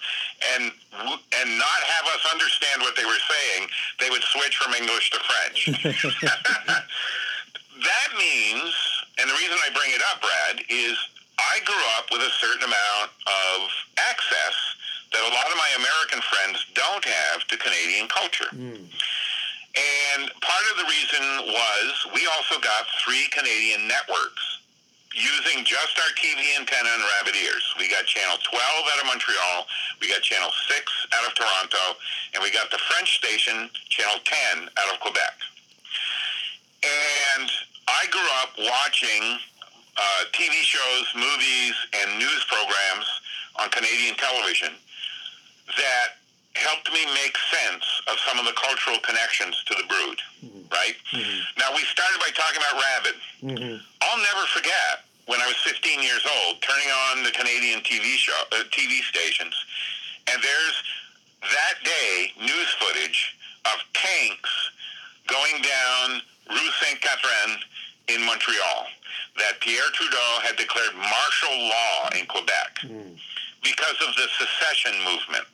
[0.54, 0.64] and
[1.42, 3.68] and not have us understand what they were saying,
[4.00, 5.74] they would switch from English to French.
[7.84, 8.72] that means,
[9.20, 10.96] and the reason I bring it up, Brad, is
[11.40, 13.60] I grew up with a certain amount of
[14.00, 14.56] access
[15.12, 18.50] that a lot of my American friends don't have to Canadian culture.
[18.50, 18.90] Hmm.
[19.74, 24.42] And part of the reason was we also got three Canadian networks
[25.14, 27.62] using just our TV antenna and rabbit ears.
[27.78, 29.66] We got channel 12 out of Montreal,
[30.02, 31.98] we got channel 6 out of Toronto,
[32.34, 35.38] and we got the French station, channel 10 out of Quebec.
[36.82, 37.50] And
[37.88, 39.38] I grew up watching
[39.98, 40.02] uh,
[40.34, 43.08] TV shows, movies, and news programs
[43.60, 44.74] on Canadian television
[45.78, 46.18] that
[46.56, 50.20] helped me make sense of some of the cultural connections to the Brood.
[50.72, 50.96] Right
[51.58, 53.16] now, we started by talking about Rabid.
[54.02, 58.36] I'll never forget when I was 15 years old, turning on the Canadian TV show,
[58.52, 59.54] uh, TV stations,
[60.32, 60.78] and there's
[61.42, 64.52] that day news footage of tanks
[65.28, 67.60] going down Rue Saint Catherine
[68.10, 68.88] in Montreal.
[69.38, 72.86] That Pierre Trudeau had declared martial law in Quebec
[73.66, 75.48] because of the secession movement.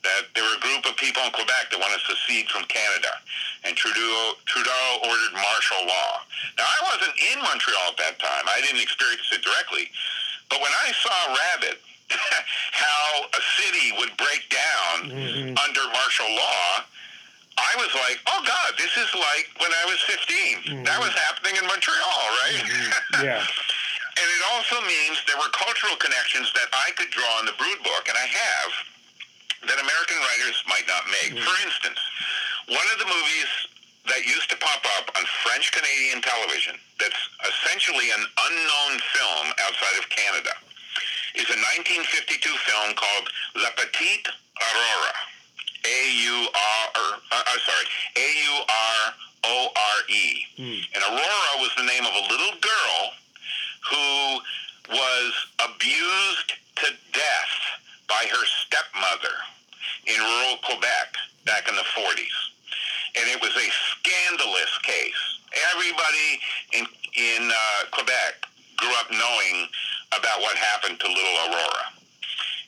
[0.00, 3.12] That there were a group of people in Quebec that want to secede from Canada,
[3.68, 6.24] and Trudeau Trudeau ordered martial law.
[6.56, 9.92] Now I wasn't in Montreal at that time; I didn't experience it directly.
[10.48, 11.76] But when I saw Rabid,
[12.72, 15.60] how a city would break down mm-hmm.
[15.60, 16.88] under martial law,
[17.58, 20.18] I was like, "Oh God, this is like when I was 15.
[20.18, 20.84] Mm-hmm.
[20.84, 23.24] That was happening in Montreal, right?" Mm-hmm.
[23.26, 23.40] Yeah.
[23.40, 27.80] And it also means there were cultural connections that I could draw in the Brood
[27.80, 28.70] book, and I have,
[29.70, 31.36] that American writers might not make.
[31.36, 31.46] Mm-hmm.
[31.46, 32.00] For instance,
[32.68, 33.50] one of the movies
[34.08, 39.96] that used to pop up on French Canadian television that's essentially an unknown film outside
[40.00, 40.52] of Canada
[41.36, 43.26] is a 1952 film called
[43.60, 45.29] La Petite Aurora.
[45.84, 49.66] A-U-R, uh, uh, sorry, A-U-R-O-R-E.
[50.94, 53.12] And Aurora was the name of a little girl
[53.90, 54.40] who
[54.90, 55.32] was
[55.64, 57.54] abused to death
[58.08, 59.36] by her stepmother
[60.06, 61.16] in rural Quebec
[61.46, 62.50] back in the 40s.
[63.16, 65.38] And it was a scandalous case.
[65.74, 66.40] Everybody
[66.72, 69.68] in, in uh, Quebec grew up knowing
[70.16, 71.86] about what happened to little Aurora.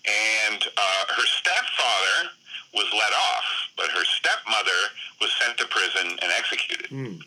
[0.07, 2.31] And uh, her stepfather
[2.75, 3.47] was let off,
[3.77, 4.81] but her stepmother
[5.21, 6.87] was sent to prison and executed.
[6.89, 7.21] Hmm.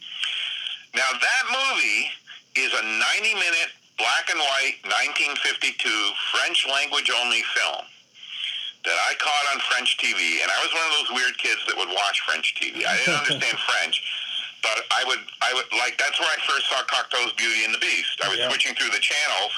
[0.96, 2.10] Now, that movie
[2.56, 5.88] is a 90 minute black and white 1952
[6.34, 7.86] French language only film
[8.86, 10.41] that I caught on French TV.
[10.41, 12.86] And I was one of those weird kids that would watch French TV.
[12.86, 14.02] I didn't understand French.
[14.66, 15.93] But I would, I would like.
[16.02, 18.18] That's where I first saw Cocteau's Beauty and the Beast.
[18.26, 18.50] I was Yeah.
[18.50, 19.54] switching through the channels,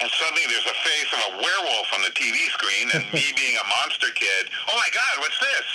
[0.00, 3.56] and suddenly there's a face of a werewolf on the TV screen, and me being
[3.60, 5.68] a monster kid, oh my God, what's this?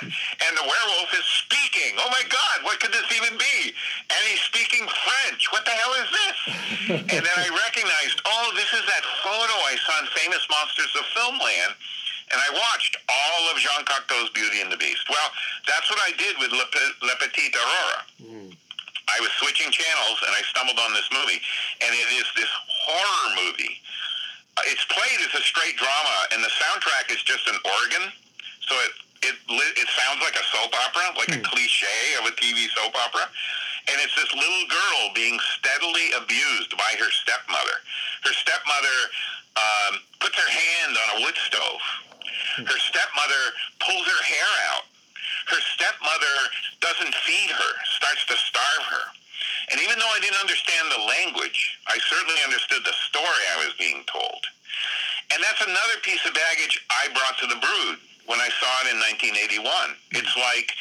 [0.48, 2.00] and the werewolf is speaking.
[2.00, 3.56] Oh my God, what could this even be?
[4.08, 5.52] And he's speaking French.
[5.52, 6.38] What the hell is this?
[7.14, 11.04] and then I recognized, oh, this is that photo I saw in Famous Monsters of
[11.12, 11.76] Filmland.
[12.30, 15.02] And I watched all of Jean Cocteau's Beauty and the Beast.
[15.10, 15.30] Well,
[15.66, 18.00] that's what I did with Le, Pe- Le Petite Aurora.
[18.22, 18.50] Hmm.
[19.16, 21.40] I was switching channels and I stumbled on this movie,
[21.82, 22.50] and it is this
[22.86, 23.80] horror movie.
[24.56, 28.12] Uh, It's played as a straight drama, and the soundtrack is just an organ,
[28.66, 28.92] so it
[29.22, 29.36] it
[29.76, 33.28] it sounds like a soap opera, like a cliche of a TV soap opera.
[33.88, 37.76] And it's this little girl being steadily abused by her stepmother.
[38.22, 38.98] Her stepmother
[39.56, 41.80] um, puts her hand on a wood stove.
[42.68, 43.42] Her stepmother
[43.80, 44.84] pulls her hair out
[45.50, 46.36] her stepmother
[46.80, 49.06] doesn't feed her, starts to starve her.
[49.74, 53.74] And even though I didn't understand the language, I certainly understood the story I was
[53.78, 54.42] being told.
[55.34, 58.94] And that's another piece of baggage I brought to the Brood when I saw it
[58.94, 58.98] in
[59.30, 59.62] 1981.
[60.18, 60.74] It's like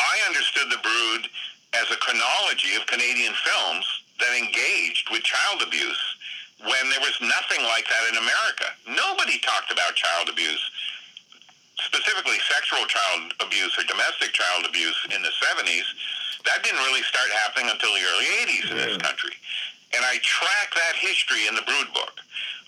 [0.00, 1.28] I understood the Brood
[1.76, 3.86] as a chronology of Canadian films
[4.20, 6.02] that engaged with child abuse
[6.64, 8.68] when there was nothing like that in America.
[8.88, 10.62] Nobody talked about child abuse
[11.80, 15.86] specifically sexual child abuse or domestic child abuse in the 70s,
[16.46, 19.34] that didn't really start happening until the early 80s in this country.
[19.96, 22.20] And I track that history in the Brood book.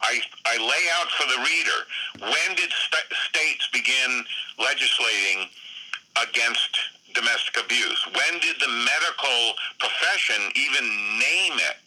[0.03, 4.25] I, I lay out for the reader when did st- states begin
[4.59, 5.49] legislating
[6.23, 6.79] against
[7.17, 8.01] domestic abuse?
[8.13, 10.85] When did the medical profession even
[11.19, 11.81] name it?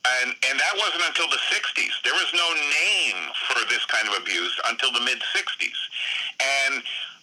[0.00, 1.92] And, and that wasn't until the 60s.
[2.02, 3.20] There was no name
[3.52, 5.76] for this kind of abuse until the mid 60s.
[6.40, 6.82] And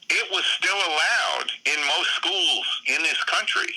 [0.09, 3.74] it was still allowed in most schools in this country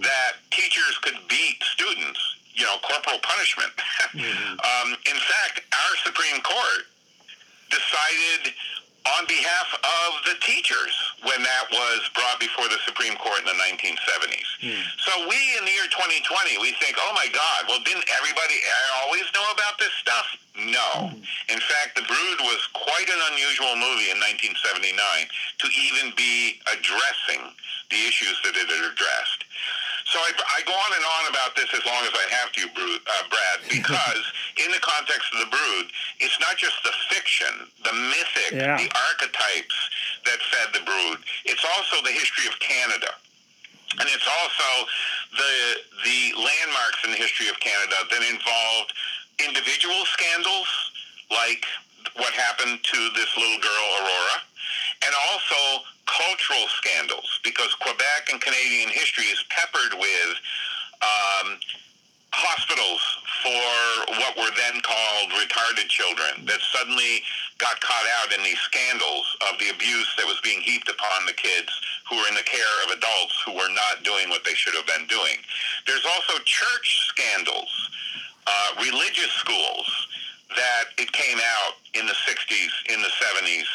[0.00, 2.20] that teachers could beat students,
[2.54, 3.72] you know, corporal punishment.
[4.14, 6.88] um, in fact, our Supreme Court
[7.68, 8.54] decided
[9.14, 13.58] on behalf of the teachers when that was brought before the Supreme Court in the
[13.62, 14.48] 1970s.
[15.06, 18.58] So we in the year 2020, we think, oh my God, well, didn't everybody
[19.04, 20.26] always know about this stuff?
[20.58, 21.12] No.
[21.52, 27.52] In fact, The Brood was quite an unusual movie in 1979 to even be addressing
[27.90, 29.44] the issues that it had addressed.
[30.06, 32.62] So I, I go on and on about this as long as I have to,
[32.62, 34.22] uh, Brad, because
[34.62, 35.90] in the context of the Brood,
[36.22, 36.94] it's not just the
[37.36, 38.76] fiction, the mythic, Yeah.
[38.76, 39.74] the archetypes
[40.24, 41.18] that fed the Brood.
[41.44, 43.14] It's also the history of Canada.
[43.98, 44.88] And it's also
[45.36, 48.92] the the landmarks in the history of Canada that involved
[49.38, 50.68] individual scandals,
[51.30, 51.64] like
[52.14, 54.42] what happened to this little girl Aurora,
[55.04, 60.36] and also cultural scandals because Quebec and Canadian history is peppered with
[61.02, 61.58] um,
[62.36, 63.00] hospitals
[63.40, 63.64] for
[64.20, 67.24] what were then called retarded children that suddenly
[67.56, 71.32] got caught out in these scandals of the abuse that was being heaped upon the
[71.32, 71.72] kids
[72.08, 74.86] who were in the care of adults who were not doing what they should have
[74.86, 75.40] been doing.
[75.88, 77.72] There's also church scandals,
[78.46, 79.88] uh, religious schools
[80.52, 83.66] that it came out in the 60s, in the 70s,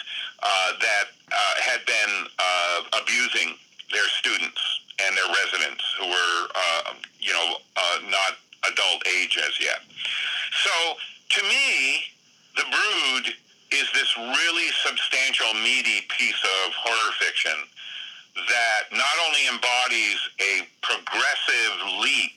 [0.44, 3.58] uh, that uh, had been uh, abusing
[3.92, 4.62] their students
[5.02, 8.38] and their residents who were, uh, you know, uh, not
[8.70, 9.82] adult age as yet.
[10.64, 10.98] So
[11.38, 12.06] to me,
[12.58, 13.34] The Brood
[13.72, 17.56] is this really substantial, meaty piece of horror fiction
[18.36, 22.36] that not only embodies a progressive leap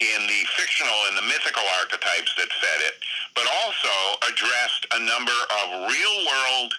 [0.00, 2.96] in the fictional and the mythical archetypes that fed it,
[3.34, 3.94] but also
[4.30, 6.72] addressed a number of real world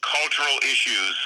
[0.00, 1.16] cultural issues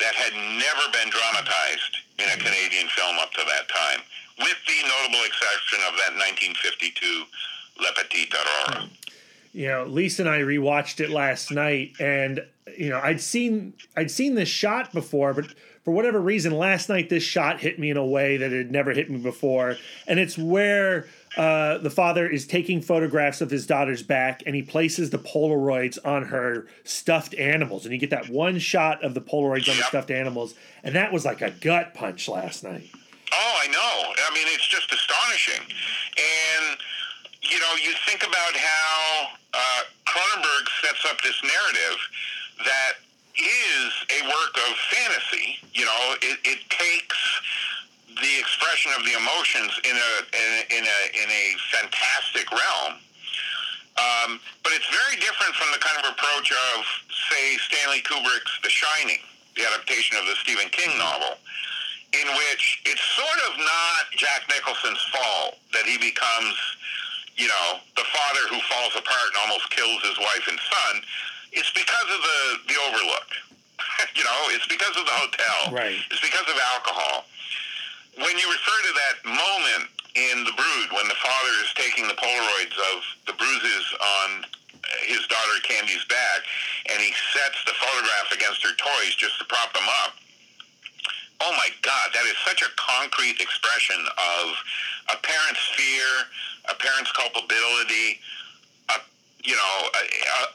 [0.00, 2.44] that had never been dramatized in a mm-hmm.
[2.44, 4.00] Canadian film up to that time,
[4.38, 7.24] with the notable exception of that 1952
[7.80, 8.88] La Petite Aurore.
[9.52, 12.44] you know, Lisa and I rewatched it last night, and
[12.76, 15.46] you know, I'd seen I'd seen this shot before, but
[15.84, 18.70] for whatever reason, last night this shot hit me in a way that it had
[18.70, 19.76] never hit me before,
[20.06, 21.06] and it's where
[21.36, 25.98] uh, the father is taking photographs of his daughter's back, and he places the Polaroids
[26.04, 29.82] on her stuffed animals, and you get that one shot of the Polaroids on the
[29.82, 30.54] stuffed animals,
[30.84, 32.90] and that was like a gut punch last night.
[33.32, 34.12] Oh, I know.
[34.28, 35.62] I mean, it's just astonishing.
[35.64, 36.76] And,
[37.42, 41.98] you know, you think about how uh, Cronenberg sets up this narrative
[42.64, 42.92] that
[43.36, 45.56] is a work of fantasy.
[45.72, 47.18] You know, it, it takes
[48.20, 53.00] the expression of the emotions in a in, a- in a in a fantastic realm.
[53.96, 56.76] Um, but it's very different from the kind of approach of,
[57.28, 59.20] say, Stanley Kubrick's The Shining,
[59.54, 61.36] the adaptation of the Stephen King novel,
[62.16, 63.04] in which it's
[63.50, 66.54] of not Jack Nicholson's fault that he becomes,
[67.36, 71.02] you know, the father who falls apart and almost kills his wife and son.
[71.52, 72.40] It's because of the
[72.72, 73.28] the Overlook.
[74.16, 75.58] you know, it's because of the hotel.
[75.72, 75.98] Right.
[76.10, 77.26] It's because of alcohol
[78.18, 82.18] when you refer to that moment in the brood when the father is taking the
[82.20, 83.84] polaroids of the bruises
[84.20, 84.44] on
[85.08, 86.44] his daughter Candy's back
[86.92, 90.12] and he sets the photograph against her toys just to prop them up
[91.42, 94.46] oh my god that is such a concrete expression of
[95.14, 96.26] a parent's fear
[96.70, 98.18] a parent's culpability
[99.42, 99.76] you know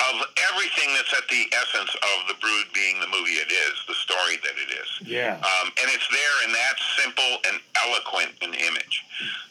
[0.10, 0.16] of
[0.52, 4.38] everything that's at the essence of the brood being the movie it is the story
[4.44, 5.36] that it is Yeah.
[5.44, 9.04] um, and it's there in that simple and eloquent an image.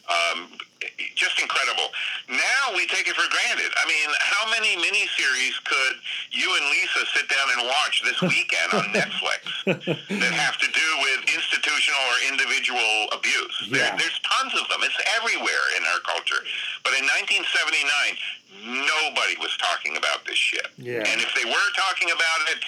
[0.07, 0.49] Um,
[1.19, 1.91] just incredible.
[2.31, 3.73] Now we take it for granted.
[3.75, 5.97] I mean, how many miniseries could
[6.31, 10.89] you and Lisa sit down and watch this weekend on Netflix that have to do
[11.03, 13.67] with institutional or individual abuse?
[13.67, 13.99] Yeah.
[13.99, 14.87] There, there's tons of them.
[14.87, 16.39] It's everywhere in our culture.
[16.87, 17.83] But in 1979,
[18.65, 20.67] nobody was talking about this shit.
[20.79, 21.05] Yeah.
[21.05, 22.61] And if they were talking about it,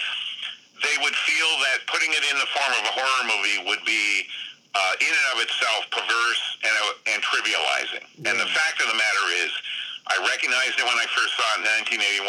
[0.82, 4.26] they would feel that putting it in the form of a horror movie would be,
[4.74, 8.05] uh, in and of itself, perverse and, uh, and trivializing.
[8.26, 9.51] And the fact of the matter is,
[10.09, 12.24] I recognized it when I first saw it in 1981.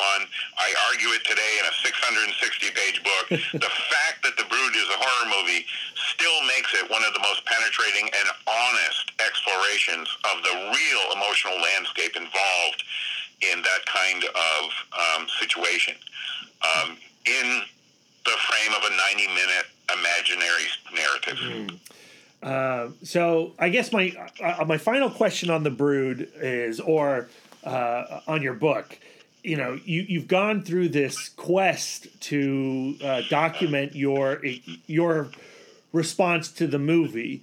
[0.60, 3.26] I argue it today in a 660-page book.
[3.64, 5.64] the fact that The Brood is a horror movie
[5.96, 11.56] still makes it one of the most penetrating and honest explorations of the real emotional
[11.56, 12.84] landscape involved
[13.42, 15.96] in that kind of um, situation.
[16.62, 17.62] Um, in
[18.26, 19.66] the frame of a 90 minute
[19.98, 20.64] imaginary
[20.94, 21.80] narrative.
[23.04, 27.30] So I guess my uh, my final question on the Brood is, or
[27.64, 28.98] uh, on your book,
[29.44, 34.42] you know, you you've gone through this quest to uh, document your
[34.88, 35.30] your
[35.92, 37.42] response to the movie.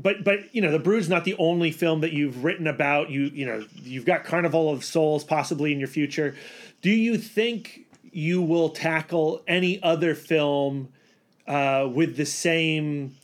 [0.00, 3.10] But but you know the Brood's not the only film that you've written about.
[3.10, 6.34] You you know you've got Carnival of Souls possibly in your future.
[6.82, 10.88] Do you think you will tackle any other film
[11.46, 13.14] uh, with the same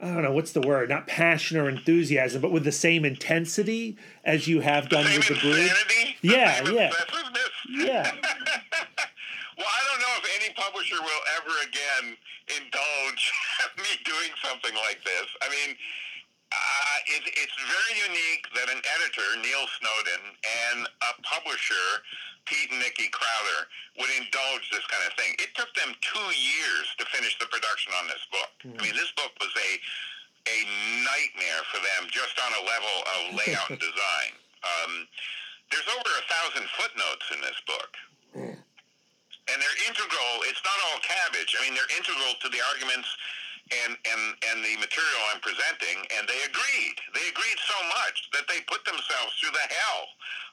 [0.00, 3.96] I don't know what's the word, not passion or enthusiasm, but with the same intensity
[4.24, 5.70] as you have done with the Brood?
[6.22, 6.90] the Yeah, yeah.
[7.68, 8.04] Yeah.
[9.58, 12.16] well, I don't know if any publisher will ever again
[12.56, 13.32] indulge
[13.76, 15.26] me doing something like this.
[15.42, 15.76] I mean,
[16.56, 20.22] uh, it, it's very unique that an editor, Neal Snowden,
[20.68, 21.86] and a publisher,
[22.48, 23.68] Pete and Nicky Crowther,
[24.00, 25.36] would indulge this kind of thing.
[25.38, 28.52] It took them two years to finish the production on this book.
[28.64, 29.70] I mean, this book was a
[30.46, 30.58] a
[31.02, 34.32] nightmare for them just on a level of layout and design.
[34.62, 34.92] Um,
[35.74, 37.90] there's over a thousand footnotes in this book.
[39.46, 40.42] And there integral.
[40.50, 41.54] It's not all cabbage.
[41.54, 43.06] I mean, they're integral to the arguments
[43.66, 46.96] and, and, and the material I'm presenting, and they agreed.
[47.14, 50.02] They agreed so much that they put themselves through the hell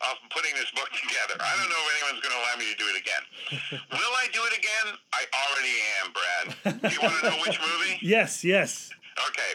[0.09, 1.37] of putting this book together.
[1.37, 3.23] I don't know if anyone's going to allow me to do it again.
[4.01, 4.87] Will I do it again?
[5.13, 6.45] I already am, Brad.
[6.81, 7.97] Do you want to know which movie?
[8.01, 8.89] Yes, yes.
[9.29, 9.53] Okay.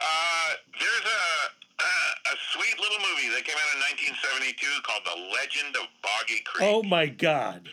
[0.00, 0.50] Uh,
[0.80, 1.24] there's a,
[2.32, 3.80] a sweet little movie that came out in
[4.16, 6.66] 1972 called The Legend of Boggy Creek.
[6.66, 7.68] Oh my God.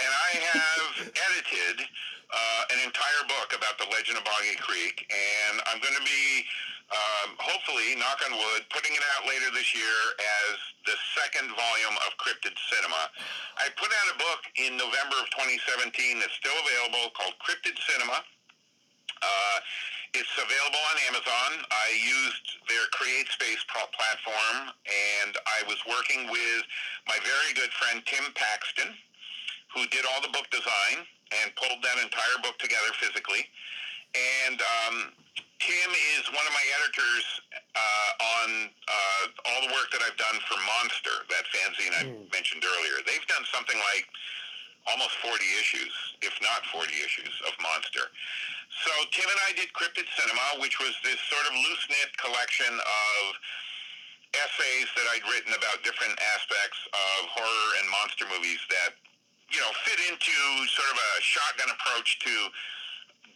[0.00, 1.86] And I have edited
[2.34, 6.42] uh, an entire book about the legend of Boggy Creek, and I'm going to be,
[6.90, 10.54] um, hopefully, knock on wood, putting it out later this year as
[10.90, 13.06] the second volume of Cryptid Cinema.
[13.62, 18.18] I put out a book in November of 2017 that's still available called Cryptid Cinema.
[19.22, 19.58] Uh,
[20.14, 21.50] it's available on Amazon.
[21.70, 26.62] I used their CreateSpace platform, and I was working with
[27.06, 28.94] my very good friend Tim Paxton,
[29.74, 31.02] who did all the book design
[31.42, 33.42] and pulled that entire book together physically.
[34.46, 34.96] And um,
[35.58, 37.26] Tim is one of my editors
[37.74, 42.62] uh, on uh, all the work that I've done for Monster, that fanzine I mentioned
[42.62, 43.02] earlier.
[43.02, 44.06] They've done something like
[44.86, 48.06] almost 40 issues, if not 40 issues of Monster.
[48.84, 53.22] So Tim and I did Cryptid Cinema, which was this sort of loose-knit collection of
[54.34, 58.98] essays that I'd written about different aspects of horror and monster movies that,
[59.54, 60.34] you know, fit into
[60.66, 62.34] sort of a shotgun approach to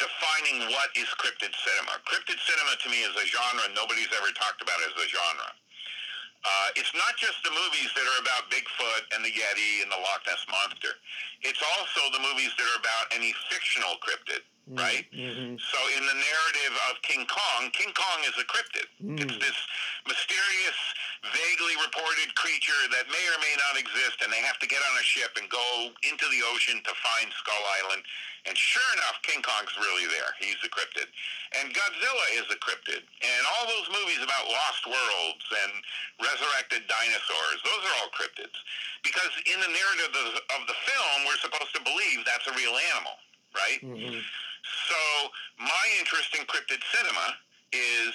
[0.03, 1.95] defining what is cryptid cinema.
[2.07, 5.51] Cryptid cinema to me is a genre nobody's ever talked about as a genre.
[6.47, 9.99] Uh, it's not just the movies that are about Bigfoot and the Yeti and the
[9.99, 10.95] Loch Ness Monster.
[11.43, 14.47] It's also the movies that are about any fictional cryptid,
[14.77, 15.07] right?
[15.09, 15.57] Mm-hmm.
[15.57, 15.57] Mm-hmm.
[15.57, 18.89] So in the narrative of King Kong, King Kong is a cryptid.
[19.01, 19.17] Mm.
[19.25, 19.59] It's this
[20.05, 20.79] mysterious,
[21.25, 24.95] vaguely reported creature that may or may not exist, and they have to get on
[25.01, 28.05] a ship and go into the ocean to find Skull Island.
[28.47, 30.33] And sure enough, King Kong's really there.
[30.41, 31.11] He's a cryptid.
[31.59, 33.05] And Godzilla is a cryptid.
[33.05, 35.73] And all those movies about lost worlds and
[36.23, 38.57] resurrected dinosaurs, those are all cryptids.
[39.05, 42.73] Because in the narrative of, of the film, we're supposed to believe that's a real
[42.95, 43.17] animal,
[43.53, 43.81] right?
[43.85, 44.23] Mm-hmm.
[44.89, 45.01] So
[45.59, 47.35] my interest in cryptid cinema
[47.73, 48.13] is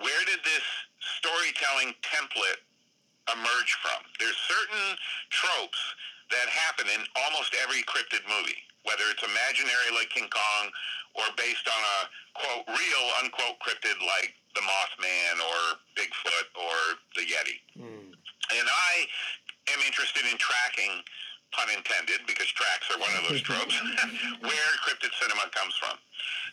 [0.00, 0.66] where did this
[1.20, 2.62] storytelling template
[3.30, 4.02] emerge from?
[4.18, 4.96] There's certain
[5.30, 5.80] tropes
[6.30, 10.72] that happen in almost every cryptid movie, whether it's imaginary like King Kong
[11.14, 11.98] or based on a
[12.32, 15.60] quote real unquote cryptid like the Mothman or
[15.96, 16.76] Bigfoot or
[17.16, 17.60] the Yeti.
[17.76, 18.12] Hmm.
[18.52, 18.92] And I
[19.72, 21.04] am interested in tracking,
[21.52, 23.76] pun intended, because tracks are one of those tropes,
[24.44, 25.96] where encrypted cinema comes from.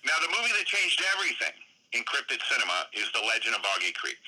[0.06, 1.56] Now, the movie that changed everything
[1.92, 4.22] in cryptid cinema is The Legend of Boggy Creek.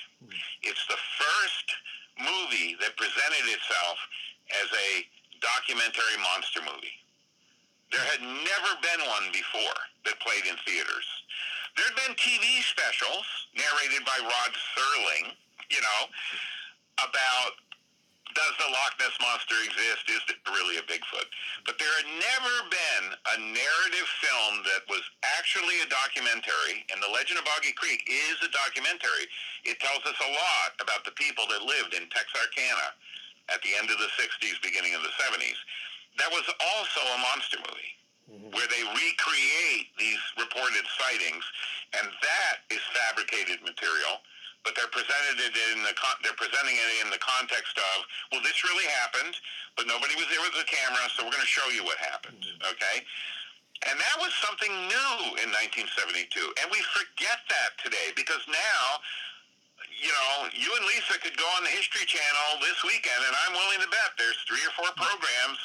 [0.62, 1.66] It's the first
[2.18, 3.98] movie that presented itself
[4.60, 4.90] as a
[5.40, 6.96] documentary monster movie.
[7.90, 11.06] There had never been one before that played in theaters.
[11.76, 13.24] There had been TV specials
[13.56, 15.32] narrated by Rod Serling,
[15.70, 16.00] you know,
[17.00, 17.61] about
[18.34, 20.04] does the Loch Ness Monster exist?
[20.08, 21.28] Is it really a Bigfoot?
[21.64, 25.04] But there had never been a narrative film that was
[25.38, 29.28] actually a documentary, and The Legend of Boggy Creek is a documentary.
[29.64, 32.96] It tells us a lot about the people that lived in Texarkana
[33.52, 35.58] at the end of the 60s, beginning of the 70s.
[36.20, 36.44] That was
[36.76, 37.92] also a monster movie
[38.28, 38.50] mm-hmm.
[38.52, 41.44] where they recreate these reported sightings,
[41.96, 44.20] and that is fabricated material.
[44.62, 48.42] But they're presented it in the con- they're presenting it in the context of well,
[48.46, 49.34] this really happened,
[49.74, 52.38] but nobody was there with the camera, so we're going to show you what happened.
[52.38, 52.70] Mm-hmm.
[52.70, 52.96] Okay,
[53.90, 56.30] and that was something new in 1972,
[56.62, 59.02] and we forget that today because now
[60.02, 63.54] you know, you and Lisa could go on the History Channel this weekend, and I'm
[63.54, 65.62] willing to bet there's three or four programs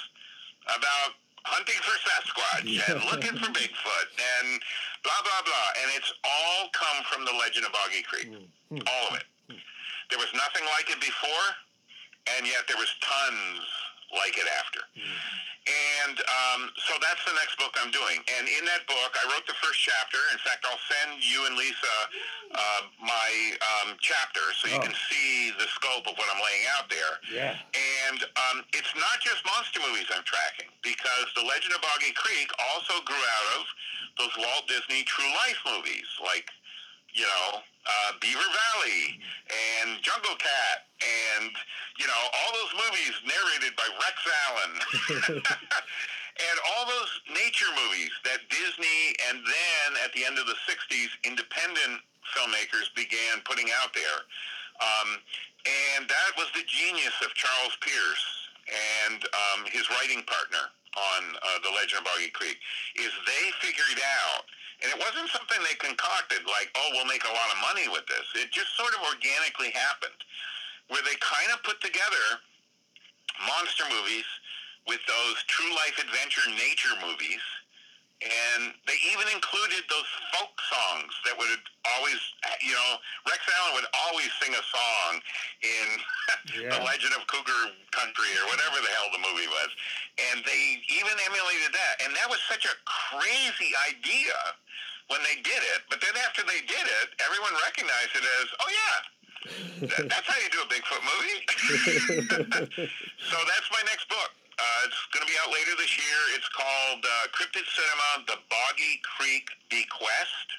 [0.70, 1.18] about
[1.48, 4.60] hunting for Sasquatch and looking for Bigfoot and
[5.04, 9.06] blah blah blah, and it's all come from the legend of Boggy Creek, mm, all
[9.08, 9.28] of mm, it.
[9.50, 9.62] Mm.
[10.12, 11.48] There was nothing like it before,
[12.36, 13.66] and yet there was tons
[14.14, 14.82] like it after.
[15.68, 18.24] And um, so that's the next book I'm doing.
[18.40, 20.16] And in that book, I wrote the first chapter.
[20.32, 21.96] In fact, I'll send you and Lisa
[22.56, 26.88] uh, my um, chapter so you can see the scope of what I'm laying out
[26.88, 27.14] there.
[27.28, 27.60] Yeah.
[27.76, 32.48] And um, it's not just monster movies I'm tracking because The Legend of Boggy Creek
[32.72, 33.64] also grew out of
[34.24, 36.48] those Walt Disney True Life movies like,
[37.12, 41.52] you know, uh, Beaver Valley and Jungle Cat and,
[42.00, 44.74] you know, all those movies narrated by Rex Allen.
[46.38, 51.10] and all those nature movies that Disney and then at the end of the 60s,
[51.24, 52.04] independent
[52.36, 54.20] filmmakers began putting out there.
[54.78, 55.18] Um,
[55.98, 58.26] and that was the genius of Charles Pierce
[58.68, 62.58] and um, his writing partner on uh, The Legend of Boggy Creek
[63.00, 64.46] is they figured out,
[64.84, 68.06] and it wasn't something they concocted like, oh, we'll make a lot of money with
[68.06, 68.26] this.
[68.38, 70.18] It just sort of organically happened,
[70.94, 72.26] where they kind of put together
[73.42, 74.28] monster movies
[74.86, 77.42] with those true life adventure nature movies.
[78.18, 81.62] And they even included those folk songs that would
[81.94, 82.18] always,
[82.66, 82.98] you know,
[83.30, 85.22] Rex Allen would always sing a song
[85.62, 85.88] in
[86.74, 89.70] The Legend of Cougar Country or whatever the hell the movie was.
[90.34, 91.94] And they even emulated that.
[92.02, 94.34] And that was such a crazy idea
[95.14, 95.86] when they did it.
[95.86, 98.98] But then after they did it, everyone recognized it as, oh, yeah,
[99.94, 101.38] that- that's how you do a Bigfoot movie.
[103.30, 104.34] so that's my next book.
[104.58, 106.22] Uh, it's going to be out later this year.
[106.34, 110.50] It's called uh, Cryptid Cinema: The Boggy Creek Bequest.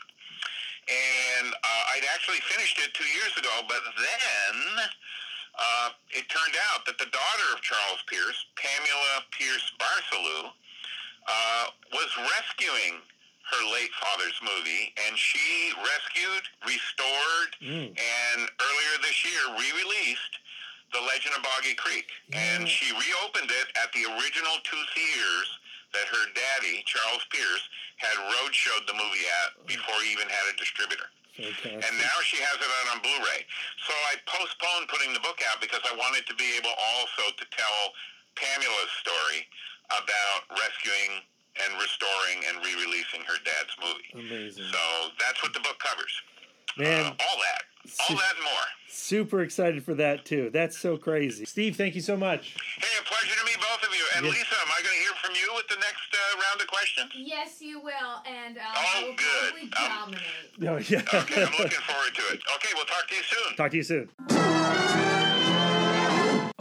[0.89, 4.55] And uh, I'd actually finished it two years ago, but then
[5.59, 10.49] uh, it turned out that the daughter of Charles Pierce, Pamela Pierce Barsalou,
[11.29, 13.05] uh, was rescuing
[13.53, 17.51] her late father's movie, and she rescued, restored,
[17.93, 20.35] and earlier this year re-released
[20.93, 25.49] The Legend of Boggy Creek, and she reopened it at the original two theaters
[25.93, 27.65] that her daddy, Charles Pierce,
[28.01, 31.09] had roadshowed the movie at before he even had a distributor.
[31.39, 33.47] And now she has it out on Blu-ray.
[33.87, 37.45] So I postponed putting the book out because I wanted to be able also to
[37.55, 37.79] tell
[38.35, 39.47] Pamela's story
[39.93, 41.23] about rescuing
[41.63, 44.11] and restoring and re-releasing her dad's movie.
[44.19, 44.67] Amazing.
[44.73, 44.83] So
[45.21, 46.11] that's what the book covers.
[46.77, 47.63] Man, Uh, all that.
[48.09, 48.67] All that and more.
[48.99, 50.51] Super excited for that too.
[50.53, 51.45] That's so crazy.
[51.45, 52.55] Steve, thank you so much.
[52.79, 54.05] Hey, a pleasure to meet both of you.
[54.17, 54.35] And Yes.
[54.35, 57.11] Lisa, am I going to hear from you with the next uh, round of questions?
[57.17, 59.71] Yes, you will, and um, Oh, I will good.
[59.71, 60.59] probably Um, dominate.
[60.59, 61.21] No, yeah.
[61.23, 62.41] Okay, I'm looking forward to it.
[62.57, 63.57] Okay, we'll talk to you soon.
[63.57, 64.09] Talk to you soon.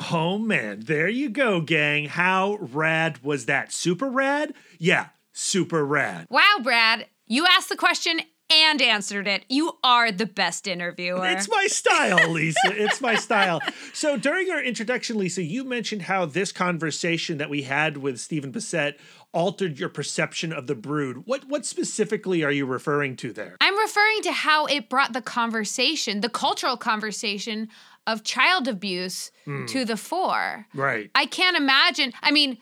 [0.10, 2.06] Oh man, there you go, gang.
[2.06, 3.74] How rad was that?
[3.74, 4.54] Super rad?
[4.80, 6.28] Yeah, super rad.
[6.30, 8.22] Wow, Brad, you asked the question
[8.52, 9.44] and answered it.
[9.50, 11.26] You are the best interviewer.
[11.28, 12.58] It's my style, Lisa.
[12.66, 13.62] It's my style.
[13.94, 18.52] So during our introduction, Lisa, you mentioned how this conversation that we had with Stephen
[18.52, 18.96] Bissette
[19.34, 21.24] altered your perception of the brood.
[21.26, 23.58] What what specifically are you referring to there?
[23.60, 27.70] I'm referring to how it brought the conversation, the cultural conversation
[28.06, 29.66] of child abuse hmm.
[29.66, 30.68] to the fore.
[30.74, 31.12] Right.
[31.14, 32.14] I can't imagine.
[32.22, 32.58] I mean,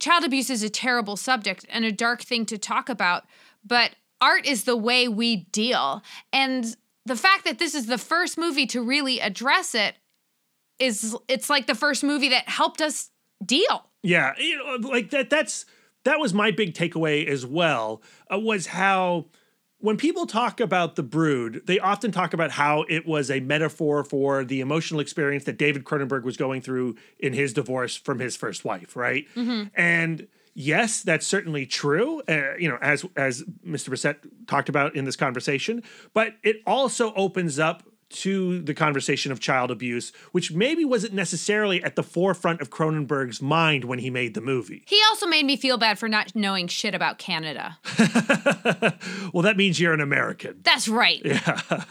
[0.00, 3.24] child abuse is a terrible subject and a dark thing to talk about,
[3.64, 6.02] but art is the way we deal.
[6.32, 9.96] And the fact that this is the first movie to really address it
[10.78, 13.10] is it's like the first movie that helped us
[13.44, 13.86] deal.
[14.02, 15.30] Yeah, you know, like that.
[15.30, 15.66] That's
[16.04, 18.02] that was my big takeaway as well.
[18.32, 19.26] Uh, was how
[19.78, 24.04] when people talk about the brood, they often talk about how it was a metaphor
[24.04, 28.36] for the emotional experience that David Cronenberg was going through in his divorce from his
[28.36, 29.26] first wife, right?
[29.74, 32.22] And yes, that's certainly true.
[32.28, 33.90] Uh, you know, as as Mr.
[33.90, 34.16] Bissette
[34.48, 35.82] talked about in this conversation,
[36.14, 41.82] but it also opens up to the conversation of child abuse, which maybe wasn't necessarily
[41.82, 44.84] at the forefront of Cronenberg's mind when he made the movie.
[44.86, 47.78] He also made me feel bad for not knowing shit about Canada.
[49.32, 50.60] well, that means you're an American.
[50.62, 51.22] That's right.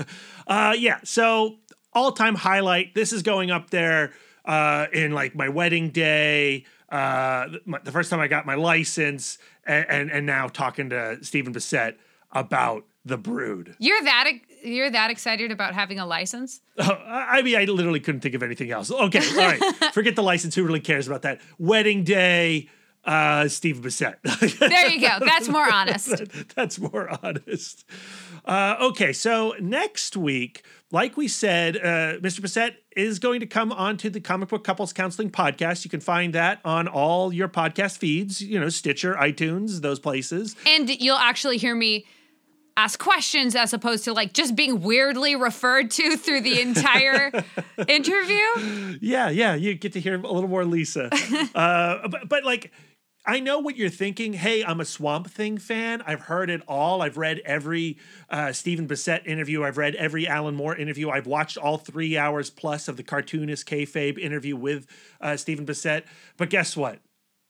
[0.47, 0.99] Uh, yeah.
[1.03, 1.55] So
[1.91, 2.93] all time highlight.
[2.93, 4.13] This is going up there
[4.45, 6.65] uh, in like my wedding day.
[6.95, 11.53] Uh, the first time I got my license, and, and and now talking to Stephen
[11.53, 11.95] Bissette
[12.31, 13.75] about the Brood.
[13.79, 14.31] You're that
[14.63, 16.61] you're that excited about having a license?
[16.79, 18.91] I I mean, I literally couldn't think of anything else.
[18.91, 19.75] Okay, all right.
[19.93, 20.55] Forget the license.
[20.55, 21.41] Who really cares about that?
[21.59, 22.69] Wedding day.
[23.03, 24.15] Uh, Steve Bissette.
[24.59, 25.23] There you go.
[25.23, 26.23] That's more honest.
[26.55, 27.85] That's more honest.
[28.43, 30.63] Uh, okay, so next week,
[30.95, 32.39] like we said, uh, Mr.
[32.39, 35.83] Bissette is going to come onto the Comic Book Couples Counseling podcast.
[35.83, 40.55] You can find that on all your podcast feeds, you know, Stitcher, iTunes, those places.
[40.65, 42.05] And you'll actually hear me
[42.77, 47.43] ask questions as opposed to like just being weirdly referred to through the entire
[47.89, 48.97] interview.
[49.01, 51.09] Yeah, yeah, you get to hear a little more Lisa.
[51.55, 52.71] uh, but, but like,
[53.27, 54.33] I know what you're thinking.
[54.33, 56.03] Hey, I'm a Swamp Thing fan.
[56.05, 57.01] I've heard it all.
[57.01, 57.97] I've read every
[58.29, 59.63] uh, Stephen Bissette interview.
[59.63, 61.09] I've read every Alan Moore interview.
[61.09, 64.85] I've watched all three hours plus of the cartoonist kayfabe interview with
[65.21, 66.03] uh, Stephen Bissette.
[66.37, 66.99] But guess what?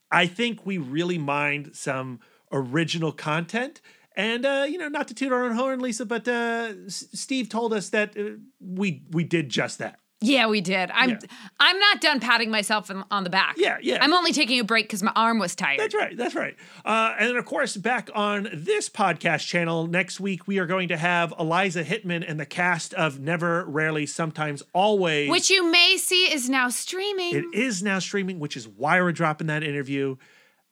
[0.10, 2.22] I think we really mined some
[2.53, 3.81] original content.
[4.15, 7.49] And uh, you know, not to toot our own horn, Lisa, but uh, S- Steve
[7.49, 9.99] told us that uh, we we did just that.
[10.21, 10.89] Yeah, we did.
[10.91, 11.19] I'm Yeah.
[11.59, 13.55] I'm not done patting myself on, the back.
[13.57, 13.97] Yeah, yeah.
[14.01, 15.79] I'm only taking a break because my arm was tired.
[15.79, 16.15] That's right.
[16.15, 16.55] That's right.
[16.83, 20.87] Uh, and then, of course, back on this podcast channel next week, we are going
[20.87, 25.29] to have Eliza Hittman and the cast of Never, Rarely, Sometimes, Always.
[25.29, 27.35] Which you may see is now streaming.
[27.35, 30.15] it is now streaming, which is why we're dropping that interview.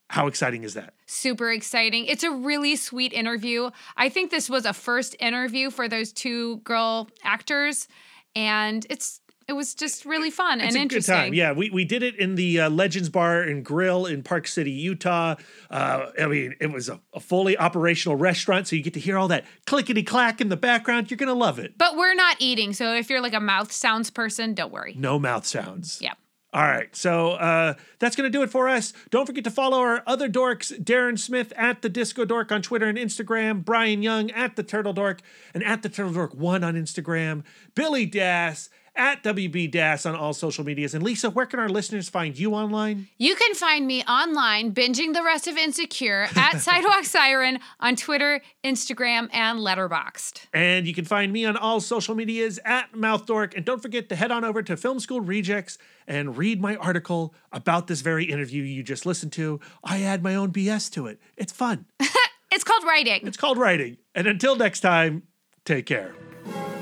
[0.10, 0.94] How exciting is that?
[1.06, 2.06] Super exciting.
[2.06, 3.72] It's a really sweet interview.
[3.98, 7.88] I think this was a first interview for those two girl actors,
[8.36, 11.14] and it's it was just really fun and a interesting.
[11.14, 11.34] good time.
[11.34, 14.72] Yeah, we, we did it in the uh, Legends Bar and Grill in Park City,
[14.72, 15.36] Utah.
[15.70, 19.18] Uh, I mean, it was a, a fully operational restaurant, so you get to hear
[19.18, 21.12] all that clickety clack in the background.
[21.12, 21.78] You're gonna love it.
[21.78, 24.96] But we're not eating, so if you're like a mouth sounds person, don't worry.
[24.98, 26.00] No mouth sounds.
[26.02, 26.14] Yeah.
[26.54, 28.94] All right, so uh, that's going to do it for us.
[29.10, 32.86] Don't forget to follow our other dorks Darren Smith at the Disco Dork on Twitter
[32.86, 35.22] and Instagram, Brian Young at the Turtle Dork,
[35.56, 37.44] and at the Turtle Dork 1 on Instagram,
[37.74, 40.94] Billy Das at WB Das on all social medias.
[40.94, 43.08] And Lisa, where can our listeners find you online?
[43.18, 48.42] You can find me online binging the rest of Insecure at Sidewalk Siren on Twitter,
[48.64, 50.46] Instagram, and Letterboxd.
[50.54, 53.56] And you can find me on all social medias at Mouth Dork.
[53.56, 57.34] And don't forget to head on over to Film School Rejects and read my article
[57.52, 59.60] about this very interview you just listened to.
[59.84, 61.20] I add my own BS to it.
[61.38, 61.86] It's fun.
[62.54, 63.22] It's called writing.
[63.24, 63.98] It's called writing.
[64.14, 65.24] And until next time,
[65.66, 66.14] take care.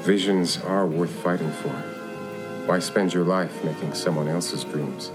[0.02, 1.91] Visions are worth fighting for.
[2.72, 5.12] Why spend your life making someone else's dreams